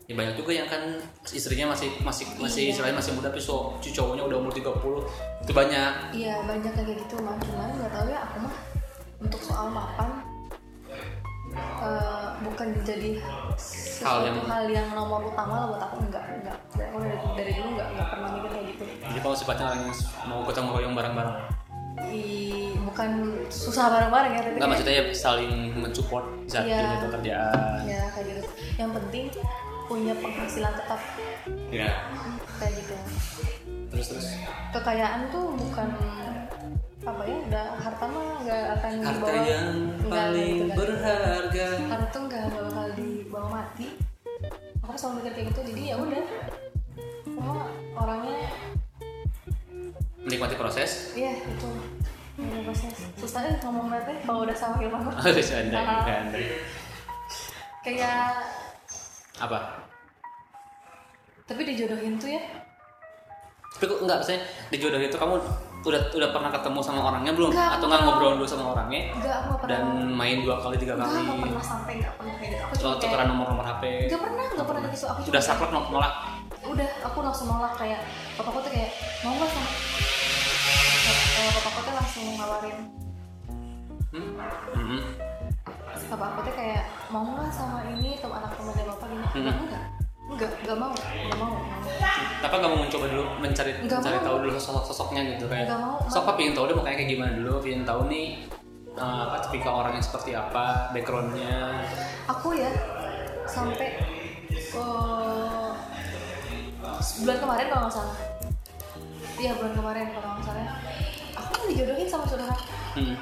ya 0.10 0.18
banyak 0.18 0.34
juga 0.34 0.52
yang 0.52 0.66
kan 0.66 0.82
istrinya 1.30 1.78
masih 1.78 1.94
masih 2.02 2.26
masih 2.42 2.62
Iya. 2.68 2.72
istilahnya 2.74 2.98
masih 2.98 3.12
muda 3.16 3.30
tapi 3.30 3.40
so, 3.40 3.78
cowoknya 3.80 4.26
udah 4.26 4.38
umur 4.42 4.52
30 4.52 5.46
itu 5.48 5.52
banyak 5.56 5.92
Iya 6.12 6.36
banyak 6.44 6.72
kayak 6.76 6.98
gitu 7.06 7.16
mah 7.24 7.38
cuman 7.40 7.70
nggak 7.80 7.92
tahu 7.94 8.08
ya 8.12 8.20
aku 8.26 8.38
mah 8.44 8.56
untuk 9.24 9.42
soal 9.46 9.70
mapan 9.72 10.10
eh, 11.86 12.23
bukan 12.44 12.68
jadi 12.84 13.12
sesuatu 13.56 14.28
yang- 14.28 14.46
hal 14.46 14.66
yang 14.68 14.88
nomor 14.92 15.24
utama 15.24 15.54
lah 15.56 15.68
buat 15.70 15.82
aku 15.82 15.96
enggak 16.04 16.24
enggak. 16.30 16.58
Aku 16.74 16.98
dari, 17.00 17.18
dari 17.34 17.52
dulu 17.54 17.68
enggak 17.74 17.88
enggak 17.90 18.08
pernah 18.10 18.30
mikir 18.32 18.50
kayak 18.50 18.66
gitu. 18.70 18.84
Jadi 19.02 19.20
kalau 19.20 19.36
sifatnya 19.36 19.66
orang 19.66 19.80
yang 19.82 19.92
mau 20.24 20.40
gotong 20.44 20.68
royong 20.70 20.94
bareng-bareng? 20.94 21.38
I, 22.04 22.22
bukan 22.84 23.10
susah 23.48 23.86
bareng-bareng 23.88 24.32
ya 24.34 24.42
tapi 24.44 24.56
nggak 24.58 24.70
maksudnya 24.70 24.94
ya 24.94 25.04
saling 25.10 25.52
mensupport 25.74 26.26
saat 26.46 26.66
Iya. 26.66 26.78
dunia 26.80 27.00
pekerjaan. 27.02 27.80
Ya 27.86 28.04
kayak 28.12 28.26
gitu. 28.28 28.42
Yang 28.76 28.92
penting 28.94 29.24
punya 29.84 30.14
penghasilan 30.16 30.74
tetap. 30.74 31.02
Ya 31.70 31.90
kayak 32.58 32.74
gitu. 32.76 32.96
Terus 33.90 34.06
terus? 34.10 34.28
Kekayaan 34.72 35.30
tuh 35.30 35.54
bukan 35.54 35.90
apa 37.04 37.22
ya 37.28 37.36
udah 37.52 37.66
harta 37.76 38.06
mah 38.08 38.28
nggak 38.48 38.64
akan 38.80 38.94
harta 39.04 39.20
dibawa 39.28 39.44
yang 39.44 39.68
nggak 40.00 40.08
paling 40.08 40.56
gitu 40.56 40.64
kan. 40.64 40.78
berharga. 40.80 41.68
Harta 41.92 42.08
tuh 42.16 42.22
nggak 42.32 42.44
bakal 42.48 42.88
dibawa 42.96 43.48
mati. 43.60 43.88
Aku 44.84 44.96
selalu 44.96 45.16
mikir 45.20 45.32
kayak 45.36 45.48
gitu 45.52 45.60
jadi 45.68 45.82
ya 45.84 45.96
udah. 46.00 46.26
Cuma 47.28 47.68
orangnya 48.00 48.40
menikmati 50.24 50.56
proses. 50.56 51.12
Iya 51.12 51.44
itu. 51.44 51.70
Ini 52.40 52.64
proses. 52.64 52.96
Susah 53.20 53.40
deh 53.46 53.56
ngomong 53.62 53.92
nanti 53.92 54.14
kalau 54.24 54.48
udah 54.48 54.56
sama 54.56 54.80
harus 54.80 55.52
ada 55.52 55.76
Ah. 55.76 56.04
kan 56.08 56.26
kayak 57.84 58.32
apa? 59.44 59.60
Tapi 61.44 61.62
dijodohin 61.68 62.16
tuh 62.16 62.32
ya. 62.32 62.44
Tapi 63.76 63.92
kok 63.92 64.00
enggak 64.00 64.18
maksudnya 64.24 64.42
di 64.72 64.78
jodoh 64.80 65.02
itu 65.04 65.18
kamu 65.20 65.36
udah 65.84 66.02
udah 66.16 66.30
pernah 66.32 66.50
ketemu 66.50 66.80
sama 66.80 67.02
orangnya 67.12 67.32
belum? 67.36 67.52
Nggak, 67.52 67.70
atau 67.76 67.86
nggak 67.92 68.02
ngobrol 68.08 68.32
dulu 68.40 68.48
sama 68.48 68.66
orangnya? 68.72 69.02
Aku 69.12 69.20
nggak 69.20 69.60
pernah. 69.60 69.70
Dan 69.70 69.84
main 70.16 70.38
dua 70.40 70.56
kali 70.64 70.76
tiga 70.80 70.94
kali. 70.96 71.12
nggak 71.12 71.40
pernah 71.44 71.64
sampai 71.64 71.94
nggak 72.00 72.14
pernah 72.16 72.34
kayak 72.40 72.52
gitu. 72.52 72.64
Aku 72.64 72.74
cuma 72.80 72.94
tukeran 73.04 73.28
nomor 73.28 73.46
nomor 73.52 73.66
HP 73.68 73.84
nggak 74.08 74.22
pernah 74.24 74.46
nggak 74.48 74.68
pernah 74.68 74.82
gitu. 74.88 75.06
Aku 75.12 75.20
udah 75.28 75.44
saklek 75.44 75.72
nolak 75.72 76.14
udah 76.64 76.90
aku 77.04 77.18
langsung 77.20 77.48
nolak. 77.52 77.74
Kayak 77.76 78.00
bapakku 78.40 78.60
tuh 78.64 78.72
kayak 78.72 78.92
mau 79.28 79.34
nggak 79.36 79.50
sama 79.52 79.70
eh, 81.44 81.50
bapakku 81.60 81.80
tuh 81.84 81.94
langsung 81.94 82.26
ngawarin 82.40 82.78
hmm? 84.14 84.32
Hmm. 84.72 85.02
bapakku 86.08 86.40
tuh 86.48 86.54
kayak 86.56 86.84
mau 87.12 87.28
nggak 87.28 87.52
sama 87.52 87.84
ini 87.92 88.16
teman 88.22 88.40
anak 88.40 88.52
temannya 88.56 88.84
bapak 88.88 89.08
gini? 89.12 89.26
Hmm. 89.36 89.56
enggak 89.68 90.03
enggak 90.24 90.52
enggak 90.64 90.78
mau 90.78 90.94
enggak 90.94 91.38
mau 91.38 91.52
nggak 91.52 91.80
mau. 91.84 91.92
Kenapa 92.40 92.56
nggak 92.60 92.72
mau 92.72 92.80
mencoba 92.84 93.06
dulu 93.08 93.24
mencari 93.40 93.72
Nggak 93.80 94.00
mencari 94.00 94.18
mau. 94.18 94.26
tahu 94.26 94.38
dulu 94.44 94.58
sosok 94.58 94.84
sosoknya 94.88 95.22
gitu 95.36 95.46
kayak 95.48 95.66
Nggak 95.68 95.82
mau. 95.84 95.98
sok 96.08 96.24
apa 96.24 96.32
pengen 96.36 96.54
tahu 96.54 96.66
deh 96.68 96.76
makanya 96.76 96.98
kayak 97.00 97.10
gimana 97.12 97.32
dulu 97.36 97.52
pengen 97.60 97.84
tahu 97.84 98.02
nih 98.08 98.28
eh, 98.94 99.22
apa 99.26 99.36
tipikal 99.42 99.74
orangnya 99.80 100.04
seperti 100.04 100.32
apa 100.34 100.64
backgroundnya 100.92 101.56
aku 102.28 102.48
ya 102.56 102.72
sampai 103.46 103.88
eh, 104.54 105.70
bulan 107.24 107.38
kemarin 107.40 107.66
kalau 107.68 107.82
nggak 107.88 107.96
salah 107.96 108.18
iya 109.36 109.52
bulan 109.56 109.74
kemarin 109.74 110.06
kalau 110.14 110.28
nggak 110.30 110.46
salah 110.46 110.66
aku 111.34 111.50
kan 111.52 111.62
dijodohin 111.68 112.08
sama 112.08 112.26
saudara 112.28 112.56
hmm. 112.96 113.16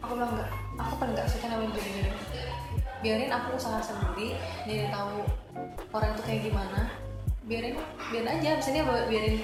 aku 0.00 0.12
bilang 0.14 0.30
enggak 0.34 0.50
aku 0.78 0.92
paling 0.96 1.14
nggak 1.14 1.28
suka 1.28 1.46
namanya 1.46 1.70
jodoh-jodoh 1.74 2.18
biarin 3.00 3.30
aku 3.32 3.48
usaha 3.56 3.80
sendiri 3.80 4.36
jadi 4.64 4.92
tahu 4.92 5.24
orang 5.90 6.10
itu 6.12 6.22
kayak 6.22 6.40
gimana 6.44 6.80
biarin 7.42 7.74
biarin 8.08 8.30
aja 8.30 8.50
misalnya 8.56 8.82
bi- 8.84 9.06
biarin 9.08 9.36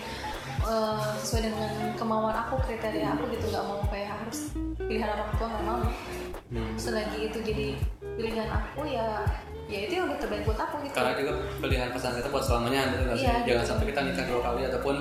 eh, 0.62 1.08
sesuai 1.18 1.42
dengan 1.44 1.70
kemauan 1.94 2.36
aku 2.36 2.54
kriteria 2.60 3.06
aku 3.12 3.26
gitu 3.30 3.44
nggak 3.48 3.64
mau 3.64 3.82
kayak 3.86 4.14
harus 4.14 4.54
pilihan 4.78 5.10
orang 5.10 5.30
tua 5.32 5.48
nggak 5.48 5.64
mau 5.64 5.80
Hmm. 6.46 6.78
selagi 6.78 7.26
itu 7.26 7.42
jadi 7.42 7.74
pilihan 8.14 8.46
aku 8.46 8.86
ya 8.86 9.26
ya 9.66 9.82
itu 9.82 9.98
yang 9.98 10.14
terbaik 10.14 10.46
buat 10.46 10.54
aku 10.56 10.78
gitu 10.80 10.94
karena 10.94 11.18
juga 11.18 11.32
pilihan 11.58 11.90
pasangan 11.90 12.22
kita 12.22 12.30
buat 12.30 12.44
selamanya 12.46 12.80
gitu? 12.86 13.02
Iya, 13.18 13.34
jangan 13.42 13.42
gitu. 13.42 13.66
sampai 13.66 13.84
kita 13.90 14.00
nikah 14.06 14.24
dua 14.24 14.40
kali 14.46 14.60
ataupun 14.62 14.94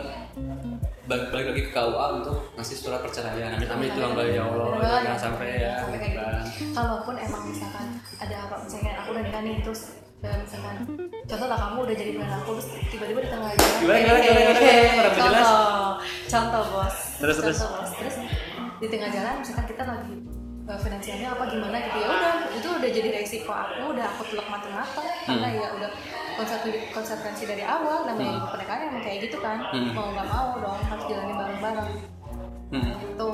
balik, 1.05 1.27
balik 1.29 1.45
lagi 1.53 1.62
ke 1.62 1.71
KUA 1.71 2.05
untuk 2.17 2.38
ngasih 2.58 2.77
surat 2.81 2.97
perceraian 2.99 3.53
amin 3.53 3.69
amin 3.69 3.88
itu 3.88 3.99
bang 4.01 4.29
ya 4.34 4.41
Allah 4.43 4.67
jangan 5.05 5.19
sampai 5.21 5.47
ya 5.53 5.73
kan. 5.86 6.43
kalaupun 6.73 7.13
emang 7.15 7.43
misalkan 7.45 7.88
ada 8.17 8.36
apa 8.41 8.55
misalkan 8.65 8.93
aku 8.97 9.10
udah 9.13 9.21
nikah 9.21 9.41
nih 9.45 9.55
terus 9.62 9.81
eh, 10.25 10.38
misalkan 10.38 10.75
contoh 11.23 11.47
lah 11.47 11.57
kamu 11.59 11.77
udah 11.83 11.95
jadi 11.95 12.11
pilihan 12.11 12.33
aku 12.35 12.49
terus 12.53 12.67
tiba-tiba 12.88 13.19
di 13.21 13.29
tengah 13.29 13.49
jalan 13.51 13.77
Gimana, 13.77 13.99
gimana, 13.99 14.19
gimana, 14.19 14.51
gimana, 14.51 15.09
contoh 15.11 15.23
jelas. 15.23 15.49
contoh 16.25 16.63
bos 16.67 16.95
Terus, 17.15 17.35
contoh 17.35 17.45
terus. 17.47 17.59
bos 17.61 17.91
terus 17.95 18.15
di 18.75 18.88
tengah 18.88 19.09
jalan 19.09 19.33
misalkan 19.39 19.65
kita 19.65 19.83
lagi 19.83 20.15
eh, 20.65 20.79
finansialnya 20.79 21.27
apa 21.31 21.43
gimana 21.47 21.75
gitu 21.79 21.97
ya 21.97 22.07
udah 22.09 22.33
itu 22.51 22.67
udah 22.69 22.89
jadi 22.91 23.09
resiko 23.13 23.51
aku 23.51 23.81
udah 23.91 24.05
aku 24.07 24.21
telak 24.27 24.47
mateng-mateng 24.49 25.07
karena 25.23 25.47
ya 25.53 25.67
udah 25.71 25.89
konsep 26.35 26.59
konsekuensi 26.91 27.43
dari 27.45 27.63
awal 27.63 28.03
namanya 28.05 28.35
hmm. 28.38 28.49
pernikahan 28.49 28.81
emang 28.89 29.01
kayak 29.01 29.19
gitu 29.23 29.38
kan 29.39 29.57
Hmm. 29.71 29.93
mau 29.93 30.09
nggak 30.09 30.27
mau 30.27 30.49
dong 30.57 30.79
harus 30.83 31.03
jalanin 31.05 31.35
bareng-bareng 31.35 31.89
Hmm. 32.65 32.91
gitu 32.99 33.31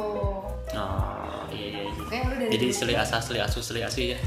Oh, 0.71 1.43
iya, 1.49 1.67
iya, 1.67 1.82
iya. 1.84 2.04
kayak 2.08 2.23
udah 2.30 2.47
Jadi 2.47 2.65
seli 2.71 2.95
asa, 2.95 3.19
seli 3.19 3.39
asu, 3.39 3.60
seli 3.60 3.82
asi 3.82 4.15
ya. 4.15 4.19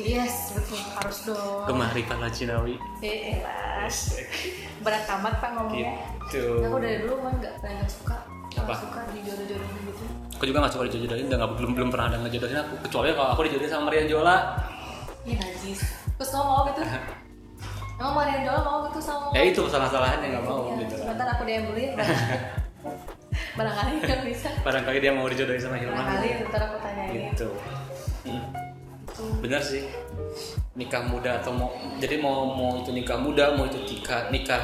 Yes, 0.00 0.56
betul. 0.56 0.80
Harus 0.96 1.18
dong. 1.28 1.64
Gemari 1.68 2.02
kala 2.08 2.28
Cinawi. 2.32 2.74
Eh, 3.04 3.36
elas. 3.36 4.16
Berat 4.80 5.04
amat 5.20 5.34
pak 5.44 5.50
ngomongnya. 5.56 5.92
Gitu. 6.28 6.64
Aku 6.64 6.76
dari 6.80 7.04
dulu 7.04 7.14
mah 7.20 7.32
nggak 7.36 7.54
nggak 7.60 7.90
suka. 7.90 8.16
Nggak 8.50 8.64
Apa? 8.66 8.74
suka 8.80 9.00
dijodoh-jodohin 9.14 9.82
gitu. 9.86 10.04
Aku 10.40 10.48
juga 10.48 10.64
gak 10.64 10.72
suka 10.72 10.88
dijodohin, 10.88 11.28
dan 11.28 11.36
gak, 11.36 11.52
belum 11.52 11.76
belum 11.76 11.88
pernah 11.92 12.08
ada 12.08 12.16
ngejodohin 12.24 12.58
aku. 12.64 12.74
Kecuali 12.88 13.12
kalau 13.12 13.28
aku 13.36 13.40
dijodohin 13.44 13.68
sama 13.68 13.92
Marian 13.92 14.08
Jola. 14.08 14.56
Iya 15.28 15.36
najis. 15.36 15.80
Terus 16.16 16.30
kamu 16.32 16.44
mau 16.48 16.64
gitu? 16.64 16.80
Emang 18.00 18.14
Marian 18.16 18.40
Jola 18.48 18.60
mau 18.64 18.78
gitu 18.88 19.00
sama? 19.04 19.28
Ya 19.36 19.42
itu 19.44 19.62
salah-salahnya 19.68 20.40
gak 20.40 20.44
mau 20.48 20.72
Iya, 20.72 20.88
gitu. 20.88 20.94
Sebentar 21.04 21.26
aku 21.28 21.44
dulu 21.44 21.76
ya. 21.76 21.92
Barangkali 23.60 23.92
kan 24.00 24.20
bisa. 24.24 24.48
Barangkali 24.64 24.98
dia 25.04 25.12
mau 25.12 25.28
dijodohin 25.28 25.60
sama 25.60 25.76
Hilman. 25.76 26.00
Barangkali 26.00 26.28
bentar 26.40 26.60
aku 26.72 26.76
tanyain. 26.80 27.36
Gitu. 27.36 27.48
Hmm. 28.24 28.44
Bener 29.40 29.60
sih. 29.60 29.84
Nikah 30.76 31.02
muda 31.10 31.42
atau 31.42 31.52
mau 31.52 31.68
jadi 31.98 32.20
mau 32.22 32.46
mau 32.54 32.78
itu 32.80 32.94
nikah 32.94 33.18
muda, 33.18 33.52
mau 33.56 33.66
itu 33.66 33.80
nikah 33.84 34.30
nikah 34.30 34.62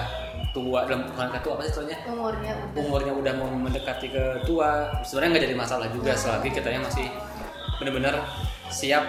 tua 0.56 0.88
dalam 0.88 1.04
nikah 1.04 1.42
tua 1.44 1.52
apa 1.58 1.62
sih 1.68 1.70
istilahnya? 1.76 1.98
Umurnya 2.08 2.52
udah. 2.56 2.80
umurnya 2.80 3.12
udah 3.12 3.32
mau 3.36 3.48
mendekati 3.52 4.08
ke 4.08 4.24
tua 4.48 4.88
sebenarnya 5.04 5.30
nggak 5.36 5.44
jadi 5.50 5.56
masalah 5.56 5.86
juga 5.92 6.12
selagi 6.16 6.48
kitanya 6.48 6.80
masih 6.80 7.06
benar-benar 7.76 8.24
siap 8.72 9.04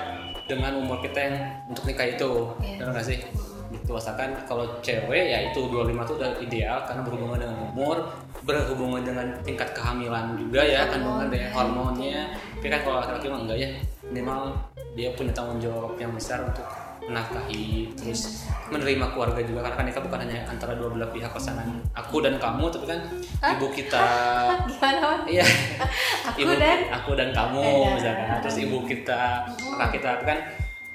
dengan 0.48 0.76
umur 0.80 1.00
kita 1.00 1.20
yang 1.20 1.36
untuk 1.72 1.88
nikah 1.88 2.08
itu 2.08 2.32
Iya. 2.60 2.84
benar 2.84 2.90
nggak 3.00 3.08
sih 3.08 3.20
gitu 3.68 3.92
asalkan 4.00 4.32
kalau 4.48 4.80
cewek 4.80 5.28
ya 5.28 5.52
itu 5.52 5.60
25 5.68 6.08
tuh 6.08 6.16
udah 6.20 6.32
ideal 6.40 6.80
karena 6.88 7.02
berhubungan 7.04 7.40
dengan 7.44 7.58
umur 7.72 7.98
berhubungan 8.48 9.04
dengan 9.04 9.28
tingkat 9.44 9.76
kehamilan 9.76 10.40
juga 10.40 10.64
ya 10.64 10.88
kandungan 10.88 11.28
Hormon, 11.28 11.36
ya 11.36 11.44
ya. 11.44 11.50
hormonnya 11.52 12.20
tapi 12.60 12.68
kan 12.72 12.80
kalau 12.84 12.98
laki-laki 13.04 13.28
mah 13.28 13.40
enggak 13.44 13.60
ya 13.60 13.70
minimal 14.12 14.56
dia 14.98 15.14
punya 15.14 15.32
tanggung 15.36 15.62
jawab 15.62 15.94
yang 16.02 16.10
besar 16.16 16.42
untuk 16.42 16.66
menafkahi 17.08 17.96
terus 17.96 18.52
menerima 18.68 19.16
keluarga 19.16 19.40
juga. 19.40 19.64
Karena 19.64 19.76
kan 19.80 19.86
nikah 19.88 20.04
bukan 20.04 20.20
hanya 20.28 20.44
antara 20.44 20.76
dua 20.76 20.92
belah 20.92 21.08
pihak 21.16 21.32
pasangan 21.32 21.64
aku 21.96 22.20
dan 22.20 22.36
kamu 22.36 22.68
tapi 22.68 22.86
kan 22.86 23.00
Hah? 23.40 23.56
ibu 23.56 23.68
kita. 23.72 24.04
Gimana 24.76 25.00
Man? 25.00 25.22
iya. 25.32 25.46
Aku 26.28 26.44
ibu 26.44 26.54
dan? 26.60 26.80
aku 26.92 27.16
dan 27.16 27.30
kamu 27.32 27.64
Dan- 27.64 27.94
misalkan. 27.96 28.28
Terus 28.44 28.58
ibu 28.60 28.78
kita 28.84 29.48
kakak 29.48 29.90
kita 29.96 30.10
itu 30.20 30.26
kan 30.28 30.40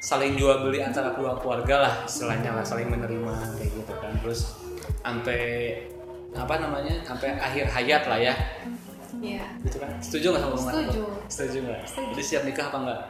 saling 0.02 0.34
jual 0.36 0.66
beli 0.66 0.82
antara 0.84 1.14
kedua 1.14 1.38
keluarga 1.38 1.88
lah 1.88 1.94
istilahnya 2.04 2.52
lah 2.52 2.64
saling 2.66 2.92
menerima 2.92 3.32
kayak 3.56 3.70
gitu 3.72 3.92
kan. 3.96 4.12
Terus 4.20 4.60
sampai 5.00 5.40
apa 6.32 6.54
namanya 6.60 6.96
sampai 7.04 7.36
akhir 7.36 7.68
hayat 7.68 8.02
lah 8.08 8.16
ya 8.20 8.32
Iya. 9.22 9.46
gitu 9.62 9.76
kan 9.78 9.90
setuju 9.98 10.26
nggak 10.28 10.42
sama 10.42 10.52
omongan 10.52 10.72
aku? 10.72 10.82
Setuju. 10.82 11.04
setuju 11.28 11.58
nggak 11.62 11.80
Setuju. 11.84 12.10
jadi 12.10 12.22
siap 12.24 12.42
nikah 12.42 12.66
apa 12.66 12.78
enggak 12.78 13.00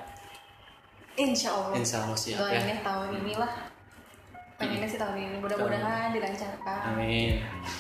Insya 1.15 1.49
Allah. 1.51 1.73
insya 1.75 1.97
Allah 2.01 2.17
siap 2.17 2.37
ya 2.37 2.41
Doainnya 2.43 2.77
tahun 2.81 3.09
ini 3.19 3.35
lah. 3.35 3.53
Pengennya 4.55 4.87
sih 4.87 4.97
tahun 4.97 5.17
ini. 5.19 5.37
Mudah-mudahan 5.39 6.09
dilancarkan. 6.11 6.81
amin 6.89 7.33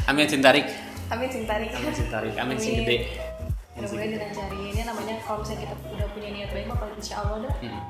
amin 0.04 0.26
cintarik 0.26 0.66
Amin 1.08 1.28
cintari. 1.28 1.66
amin 1.70 1.92
cintarik 1.92 2.32
amin 2.34 2.56
sing 2.56 2.72
Amin. 2.74 2.84
gede 2.84 2.96
sing 2.98 3.16
Mudah-mudahan 3.72 4.04
gede. 4.04 4.16
dilancarin. 4.18 4.60
Ini 4.66 4.82
namanya 4.84 5.14
kalau 5.22 5.38
misalnya 5.40 5.60
kita 5.62 5.74
udah 5.90 6.08
punya 6.12 6.28
niat 6.30 6.48
baik 6.50 6.66
mah 6.66 6.76
kalau 6.76 6.92
insya 6.92 7.14
Allah 7.18 7.38
dah 7.42 7.54
Hmm. 7.60 7.80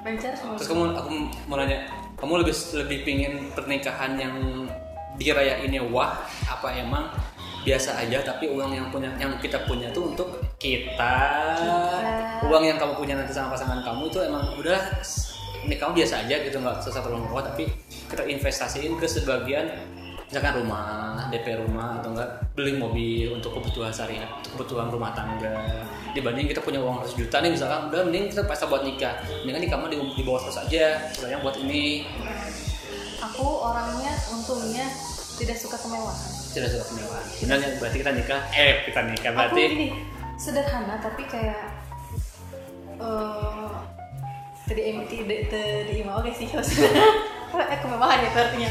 lancar 0.00 0.32
semua. 0.32 0.56
Terus 0.56 0.68
kamu 0.68 0.82
aku 0.94 1.08
mau 1.44 1.56
nanya, 1.56 1.78
kamu 2.16 2.32
lebih 2.40 2.54
lebih 2.74 2.98
pingin 3.02 3.32
pernikahan 3.52 4.12
yang 4.16 4.34
dirayainnya 5.14 5.84
wah 5.86 6.16
apa 6.46 6.68
emang 6.74 7.08
biasa 7.60 8.00
aja 8.00 8.18
tapi 8.24 8.48
uang 8.48 8.72
yang 8.72 8.88
punya 8.88 9.12
yang 9.20 9.36
kita 9.36 9.60
punya 9.68 9.92
tuh 9.92 10.12
untuk 10.12 10.28
kita, 10.56 11.16
Kita. 11.60 12.44
uang 12.48 12.64
yang 12.64 12.80
kamu 12.80 12.92
punya 12.96 13.14
nanti 13.20 13.36
sama 13.36 13.52
pasangan 13.52 13.84
kamu 13.84 14.08
itu 14.08 14.18
emang 14.24 14.44
udah 14.56 14.80
ini 15.68 15.76
kamu 15.76 15.92
biasa 16.00 16.24
aja 16.24 16.40
gitu 16.40 16.56
nggak 16.56 16.80
sesuatu 16.80 17.12
yang 17.12 17.24
mewah 17.28 17.44
tapi 17.44 17.68
kita 18.08 18.24
investasiin 18.24 18.96
ke 18.96 19.04
sebagian 19.04 19.68
misalkan 20.30 20.62
rumah 20.62 21.10
DP 21.30 21.58
rumah 21.62 22.02
atau 22.02 22.14
enggak 22.14 22.30
beli 22.54 22.78
mobil 22.78 23.34
untuk 23.34 23.58
kebutuhan 23.58 23.90
sehari 23.94 24.18
untuk 24.22 24.58
kebutuhan 24.58 24.90
rumah 24.90 25.10
tangga. 25.14 25.86
Dibanding 26.14 26.50
kita 26.50 26.62
punya 26.62 26.82
uang 26.82 27.06
100 27.06 27.18
juta 27.18 27.36
nih 27.42 27.50
misalkan 27.54 27.90
udah 27.90 28.02
mending 28.06 28.30
kita 28.30 28.42
pesta 28.46 28.66
buat 28.66 28.82
nikah. 28.82 29.14
Mendingan 29.42 29.62
nikah 29.62 29.78
mah 29.78 29.88
di, 29.90 29.98
di 29.98 30.22
bawah 30.26 30.42
terus 30.42 30.58
aja 30.58 30.98
sebenarnya 31.14 31.38
buat 31.42 31.56
ini. 31.62 32.06
Aku 33.20 33.46
orangnya 33.62 34.12
untungnya 34.30 34.86
tidak 35.40 35.56
suka 35.56 35.76
kemewahan. 35.76 36.30
tidak 36.52 36.68
suka 36.68 36.84
kemewahan. 36.86 37.24
Benar 37.40 37.56
ya 37.56 37.68
berarti 37.76 37.96
kita 37.98 38.12
nikah. 38.12 38.40
Eh 38.52 38.72
kita 38.84 39.00
nikah 39.02 39.30
Aku 39.30 39.38
berarti 39.40 39.62
gini 39.66 39.88
sederhana 40.36 40.96
tapi 40.96 41.22
kayak 41.24 41.60
eh 42.94 43.68
tadi 44.66 44.82
MT 44.94 45.12
tadi 45.46 45.94
mau 46.02 46.20
oke 46.20 46.30
sih 46.30 46.46
eh 47.72 47.78
kemewahan 47.78 48.18
ya 48.20 48.30
artinya. 48.30 48.70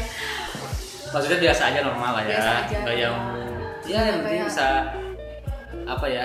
Maksudnya 1.10 1.38
biasa 1.40 1.62
aja 1.66 1.80
normal 1.82 2.10
lah 2.14 2.22
ya. 2.22 2.30
Biasa 2.32 2.50
aja, 2.64 2.76
nggak 2.80 2.96
yang 2.96 3.14
ya 3.82 4.00
yang 4.00 4.18
penting 4.22 4.38
Kayak- 4.38 4.48
bisa 4.48 4.66
apa 5.84 6.06
ya 6.06 6.24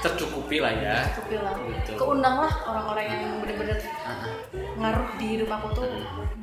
tercukupi 0.00 0.56
lah 0.60 0.72
ya. 0.72 0.96
Cukup 1.12 1.24
bilang 1.30 1.56
Gitu. 1.60 1.90
keundang 1.96 2.36
lah 2.38 2.52
orang-orang 2.64 3.04
yang 3.08 3.22
bener-bener 3.40 3.76
Ah, 4.00 4.28
ngaruh 4.76 5.08
di 5.16 5.26
hidup 5.36 5.48
aku 5.50 5.66
tuh. 5.74 5.84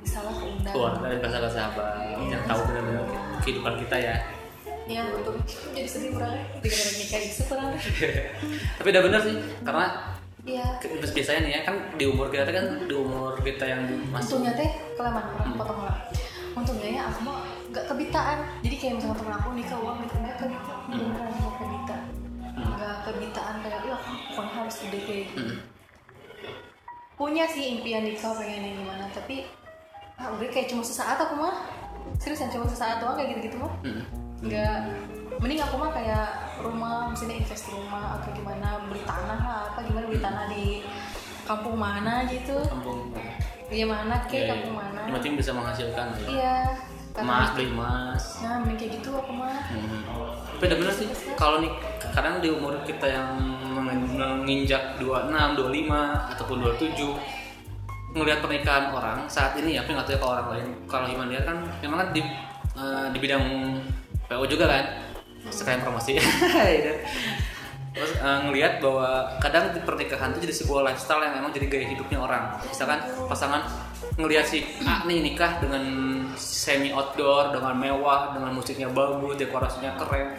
Bisa 0.01 0.21
lah 0.21 0.33
keundang. 0.33 0.73
Keluarga 0.73 1.05
dan 1.09 1.29
sahabat 1.29 1.51
sahabat 1.51 1.85
yang 2.25 2.41
tahu 2.45 2.61
benar-benar 2.65 3.05
kehidupan 3.47 3.79
kita 3.79 3.95
ya. 3.97 4.15
Ya 4.83 5.03
untuk 5.05 5.35
jadi 5.71 5.83
sedih 5.83 6.11
kurang 6.11 6.35
dengan 6.59 6.87
nikah 6.95 7.19
gitu 7.19 7.43
kurang 7.45 7.75
tapi 8.79 8.87
udah 8.87 9.03
bener 9.03 9.19
sih 9.19 9.35
karena 9.59 9.85
iya. 10.43 10.63
ke- 10.79 10.95
biasanya 11.11 11.39
nih 11.43 11.51
ya 11.53 11.61
kan 11.63 11.75
di 11.93 12.05
umur 12.05 12.27
kita 12.27 12.47
kan 12.47 12.65
di 12.83 12.95
umur 12.95 13.35
kita 13.41 13.67
yang 13.67 13.83
masuk 14.07 14.39
untungnya 14.39 14.55
teh 14.55 14.69
kelamaan 14.95 15.27
orang 15.33 15.55
potong 15.55 15.81
lah 15.83 15.97
untungnya 16.55 16.89
ya 16.89 17.03
aku 17.05 17.19
mah 17.21 17.37
gak 17.67 17.83
kebitaan. 17.85 18.39
Jadi 18.63 18.75
kayak 18.75 18.93
misalnya 18.95 19.17
temen 19.19 19.33
aku 19.35 19.49
nikah 19.53 19.77
uang 19.77 19.97
nikah 19.99 20.17
nggak 20.17 20.35
kebita 20.39 20.73
beneran 20.87 21.31
nggak 21.35 21.53
kebita 21.59 21.95
nggak 22.57 22.95
kebitaan 23.03 23.55
kayak 23.59 23.79
ya 23.83 23.97
pokoknya 24.31 24.53
harus 24.55 24.75
gede 24.81 24.99
kayak 25.03 25.21
gitu 25.25 25.37
Hmm. 25.37 25.57
punya 27.17 27.43
sih 27.43 27.75
impian 27.75 28.05
nikah 28.05 28.31
pengen 28.31 28.61
yang 28.63 28.75
gimana. 28.79 29.05
Tapi 29.11 29.43
ah 30.15 30.31
udah 30.31 30.47
kayak 30.47 30.71
cuma 30.71 30.79
sesaat 30.79 31.19
aku 31.19 31.35
mah 31.35 31.55
seriusan 32.17 32.49
cuma 32.49 32.65
sesaat 32.65 32.99
doang 32.99 33.15
kayak 33.15 33.29
gitu 33.33 33.41
gitu 33.45 33.57
mah 33.57 33.73
Hmm. 33.79 34.03
nggak 34.39 34.75
mending 35.37 35.59
aku 35.59 35.75
mah 35.75 35.91
kayak 35.91 36.27
rumah 36.59 37.07
misalnya 37.07 37.37
invest 37.37 37.63
di 37.63 37.73
rumah 37.73 38.17
atau 38.17 38.29
gimana 38.31 38.67
beli 38.83 39.01
tanah 39.03 39.39
lah 39.39 39.59
apa 39.67 39.79
gimana 39.81 40.05
beli 40.05 40.17
tanah 40.19 40.45
di 40.47 40.65
kampung 41.43 41.75
mana 41.75 42.25
gitu 42.27 42.57
kampung 42.63 43.13
iya 43.67 43.85
mana 43.85 44.15
Ya, 44.17 44.25
kayak 44.25 44.43
ya. 44.43 44.49
kampung 44.51 44.73
mana 44.75 44.99
yang 45.03 45.15
penting 45.15 45.33
bisa 45.35 45.51
menghasilkan 45.51 46.05
ya. 46.15 46.27
iya 46.27 46.55
emas 47.15 47.49
beli 47.51 47.65
emas 47.67 48.23
nah 48.39 48.55
mending 48.59 48.77
kayak 48.77 48.91
gitu 48.95 49.09
aku 49.11 49.31
mah 49.31 49.57
Hmm. 49.67 50.01
Tapi 50.57 50.63
udah 50.65 50.79
bener 50.79 50.89
sih 50.91 51.05
kalau 51.33 51.61
nih 51.61 51.69
kadang 52.09 52.41
di 52.41 52.49
umur 52.49 52.81
kita 52.81 53.05
yang 53.05 53.29
meng- 53.69 54.09
menginjak 54.09 54.97
26, 54.97 55.29
25 55.53 55.93
ataupun 56.27 56.57
27 56.65 57.13
ngelihat 58.17 58.39
pernikahan 58.41 58.91
orang 58.91 59.29
saat 59.29 59.53
ini 59.57 59.77
ya, 59.77 59.85
tapi 59.85 59.93
nggak 59.93 60.05
tahu 60.09 60.15
ya 60.15 60.19
kalau 60.19 60.33
orang 60.33 60.47
lain. 60.53 60.67
Kalau 60.89 61.05
Iman 61.07 61.27
lihat 61.29 61.45
kan 61.45 61.57
memang 61.79 61.97
kan 62.03 62.09
di 62.11 62.21
eh, 62.77 63.05
di 63.13 63.17
bidang 63.21 63.43
PO 64.27 64.43
juga 64.49 64.65
kan. 64.67 64.85
Sekalian 65.47 65.81
promosi. 65.85 66.19
Gitu. 66.19 66.91
Terus 67.97 68.13
eh, 68.21 68.39
ngelihat 68.45 68.77
bahwa 68.77 69.39
kadang 69.41 69.73
di 69.73 69.81
pernikahan 69.81 70.29
itu 70.37 70.45
jadi 70.45 70.55
sebuah 70.61 70.81
lifestyle 70.85 71.25
yang 71.25 71.33
memang 71.41 71.49
jadi 71.49 71.65
gaya 71.65 71.85
hidupnya 71.89 72.19
orang. 72.21 72.43
Misalkan 72.61 72.99
pasangan 73.25 73.65
ngelihat 74.21 74.45
si 74.45 74.61
A 74.85 75.01
nih 75.09 75.25
nikah 75.25 75.57
dengan 75.57 75.83
semi 76.37 76.93
outdoor, 76.93 77.57
dengan 77.57 77.73
mewah, 77.73 78.37
dengan 78.37 78.53
musiknya 78.53 78.89
bagus, 78.93 79.33
dekorasinya 79.41 79.97
keren. 79.97 80.37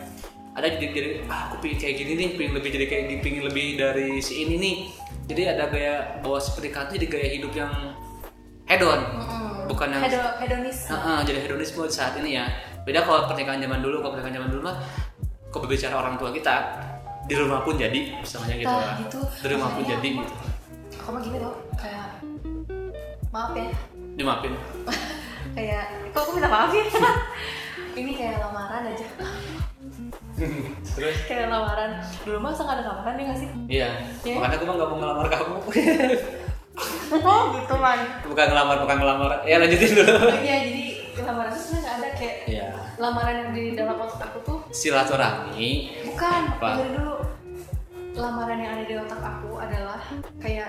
Ada 0.54 0.74
jadi, 0.74 0.86
jadi 0.90 1.10
ah, 1.30 1.50
aku 1.50 1.62
pengen 1.62 1.78
kayak 1.78 1.94
gini 2.02 2.12
nih, 2.18 2.28
pengen 2.34 2.52
lebih 2.58 2.70
jadi 2.74 2.86
kayak 2.90 3.02
gini, 3.06 3.18
pengen 3.22 3.42
lebih 3.46 3.66
dari 3.78 4.08
si 4.22 4.46
ini 4.46 4.54
nih. 4.58 4.76
Jadi 5.28 5.42
ada 5.46 5.68
gaya 5.68 5.94
bahwa 6.18 6.38
si 6.38 6.50
pernikahan 6.50 6.88
itu 6.88 6.94
jadi 6.96 7.06
gaya 7.06 7.28
hidup 7.30 7.52
yang 7.54 7.72
hedon, 8.64 9.00
bukan 9.66 9.88
yang 9.90 10.02
Hedo, 10.02 10.20
hedonis 10.38 10.88
Heeh, 10.88 11.18
jadi 11.22 11.38
hedonisme 11.42 11.84
saat 11.86 12.16
ini 12.16 12.34
ya. 12.34 12.48
Beda 12.82 13.04
kalau 13.04 13.28
pernikahan 13.28 13.60
zaman 13.60 13.78
dulu, 13.78 14.00
kalau 14.00 14.12
pernikahan 14.14 14.36
zaman 14.38 14.50
dulu 14.50 14.62
mah 14.64 14.76
kalau 15.46 15.62
berbicara 15.62 15.94
orang 15.94 16.16
tua 16.16 16.30
kita 16.30 16.54
di 17.24 17.34
rumah 17.34 17.60
pun 17.60 17.76
jadi 17.76 18.16
misalnya 18.16 18.56
gitu 18.56 18.68
Nah, 18.70 18.80
lah. 18.82 18.96
gitu. 18.98 19.20
Di 19.20 19.48
rumah 19.50 19.68
pun 19.68 19.82
Makanya 19.82 19.92
jadi 19.94 20.08
aku- 20.08 20.18
gitu. 20.18 20.34
aku 20.96 21.08
mah 21.10 21.20
gini 21.20 21.36
tuh 21.38 21.54
kayak 21.74 22.06
maaf 23.28 23.52
ya 23.52 23.68
Dimaafin. 24.16 24.52
kayak 25.56 25.82
kok 26.08 26.20
aku 26.20 26.30
minta 26.32 26.48
maaf 26.48 26.72
ya 26.72 26.84
ini 28.00 28.10
kayak 28.14 28.40
lamaran 28.40 28.82
aja 28.86 29.06
Terus 30.94 31.16
kayak 31.24 31.48
lamaran 31.48 31.90
dulu 32.22 32.38
masa 32.38 32.60
nggak 32.62 32.76
ada 32.76 32.84
lamaran 32.88 33.14
ya 33.14 33.24
nggak 33.24 33.38
sih 33.38 33.48
iya, 33.66 33.88
Iya. 34.22 34.34
makanya 34.36 34.54
aku 34.54 34.64
mah 34.64 34.74
gak 34.76 34.88
mau 34.88 34.98
ngelamar 34.98 35.26
kamu. 35.28 35.54
oh 37.26 37.42
gitu 37.54 37.74
man 37.76 38.00
bukan 38.22 38.46
ngelamar, 38.46 38.76
bukan 38.78 38.96
ngelamar. 38.98 39.30
Ya 39.42 39.56
lanjutin 39.58 39.90
dulu. 39.94 40.14
iya 40.38 40.56
jadi 40.62 40.84
lamaran 41.18 41.50
itu 41.50 41.60
sebenarnya 41.60 41.82
nggak 41.82 41.96
ada 41.96 42.08
kayak 42.14 42.36
Iya. 42.46 42.66
lamaran 42.96 43.34
yang 43.36 43.50
di 43.50 43.64
dalam 43.74 43.96
otak 43.98 44.20
aku 44.24 44.38
tuh 44.42 44.58
Silaturahmi. 44.70 45.70
bukan 46.06 46.40
Apa? 46.52 46.68
dengerin 46.72 46.92
dulu 46.94 47.14
lamaran 48.14 48.58
yang 48.58 48.72
ada 48.72 48.84
di 48.84 48.94
otak 48.96 49.20
aku 49.20 49.50
adalah 49.56 50.00
kayak 50.38 50.68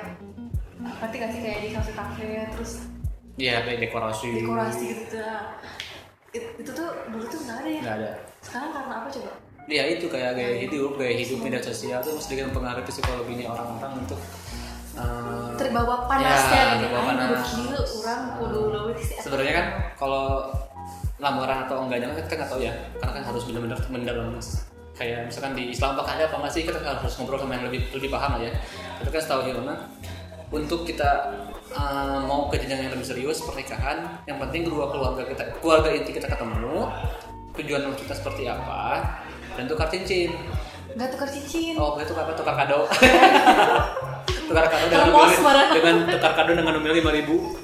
ngerti 0.80 1.16
gak 1.18 1.30
sih 1.30 1.42
kayak 1.42 1.60
di 1.60 1.70
kafe 1.72 1.92
kafe 1.92 2.26
terus 2.52 2.74
Iya, 3.36 3.64
kayak 3.64 3.80
dekorasi. 3.82 4.28
dekorasi 4.38 4.84
gitu 4.98 5.16
nah, 5.16 5.56
it- 6.30 6.56
itu 6.56 6.70
tuh 6.70 6.90
dulu 7.08 7.24
tuh 7.26 7.40
nggak 7.42 7.58
ada 7.58 7.70
ya 7.70 7.82
Nggak 7.82 7.96
ada. 7.98 8.12
sekarang 8.40 8.70
karena 8.74 8.94
apa 8.96 9.08
coba 9.10 9.32
Iya 9.70 9.84
itu 9.86 10.10
kayak 10.10 10.34
gaya 10.34 10.56
hidup, 10.66 10.98
gaya 10.98 11.14
hidup 11.14 11.40
media 11.46 11.62
sosial 11.62 12.02
tuh 12.02 12.18
sedikit 12.18 12.50
mempengaruhi 12.50 12.90
psikologinya 12.90 13.54
orang-orang 13.54 14.02
untuk 14.02 14.18
eh, 14.98 15.50
terbawa 15.62 16.10
panasnya 16.10 16.58
Ya, 16.58 16.66
gitu 16.82 16.90
terbawa 16.90 17.06
kan 17.06 17.14
udah 17.14 17.28
panas. 17.30 17.50
gila 17.54 17.80
orang 18.02 18.22
kudu 18.34 18.62
sebenarnya 19.22 19.54
kan 19.54 19.68
kalau 19.94 20.26
lamaran 21.22 21.70
atau 21.70 21.86
enggaknya 21.86 22.10
kan 22.10 22.26
kita 22.26 22.34
nggak 22.42 22.50
tahu 22.50 22.62
ya 22.66 22.74
karena 22.98 23.12
kan 23.14 23.24
harus 23.30 23.44
benar-benar 23.46 23.80
mendalam 23.94 24.28
kayak 24.98 25.20
misalkan 25.30 25.54
di 25.56 25.64
Islam 25.72 25.96
apakah 25.96 26.12
ada 26.18 26.26
apa 26.28 26.36
nggak 26.44 26.52
sih? 26.52 26.62
Kita 26.66 26.80
harus 26.82 27.14
ngobrol 27.16 27.40
sama 27.40 27.56
yang 27.56 27.70
lebih 27.72 27.88
lebih 27.94 28.10
paham 28.12 28.36
lah 28.36 28.42
ya. 28.44 28.52
Tapi 29.00 29.10
kan 29.14 29.22
setahu 29.22 29.42
Hilma 29.48 29.76
untuk 30.50 30.82
kita 30.84 31.30
uh, 31.78 32.20
mau 32.26 32.50
ke 32.50 32.58
jenjang 32.58 32.90
yang 32.90 32.94
lebih 32.98 33.06
serius 33.06 33.46
pernikahan 33.46 34.02
yang 34.26 34.42
penting 34.42 34.66
kedua 34.66 34.90
keluarga 34.90 35.24
kita 35.30 35.44
keluarga 35.62 35.94
inti 35.94 36.10
kita 36.10 36.26
ketemu 36.26 36.90
tujuan 37.54 37.82
kita 37.94 38.14
seperti 38.18 38.50
apa 38.50 39.06
dan 39.60 39.68
tukar 39.68 39.92
cincin. 39.92 40.32
Nggak 40.96 41.10
tukar 41.12 41.28
cincin. 41.28 41.76
Oh 41.76 42.00
itu 42.00 42.16
apa? 42.16 42.32
Tukar 42.32 42.56
kado. 42.56 42.88
Tukar 44.50 44.66
kado 44.66 44.86
dengan 44.90 45.12
marah. 45.46 45.70
dengan 45.70 45.96
tukar 46.10 46.32
kado 46.34 46.52
dengan 46.56 46.74
nominal 46.80 46.96
lima 46.96 47.12
ribu. 47.12 47.60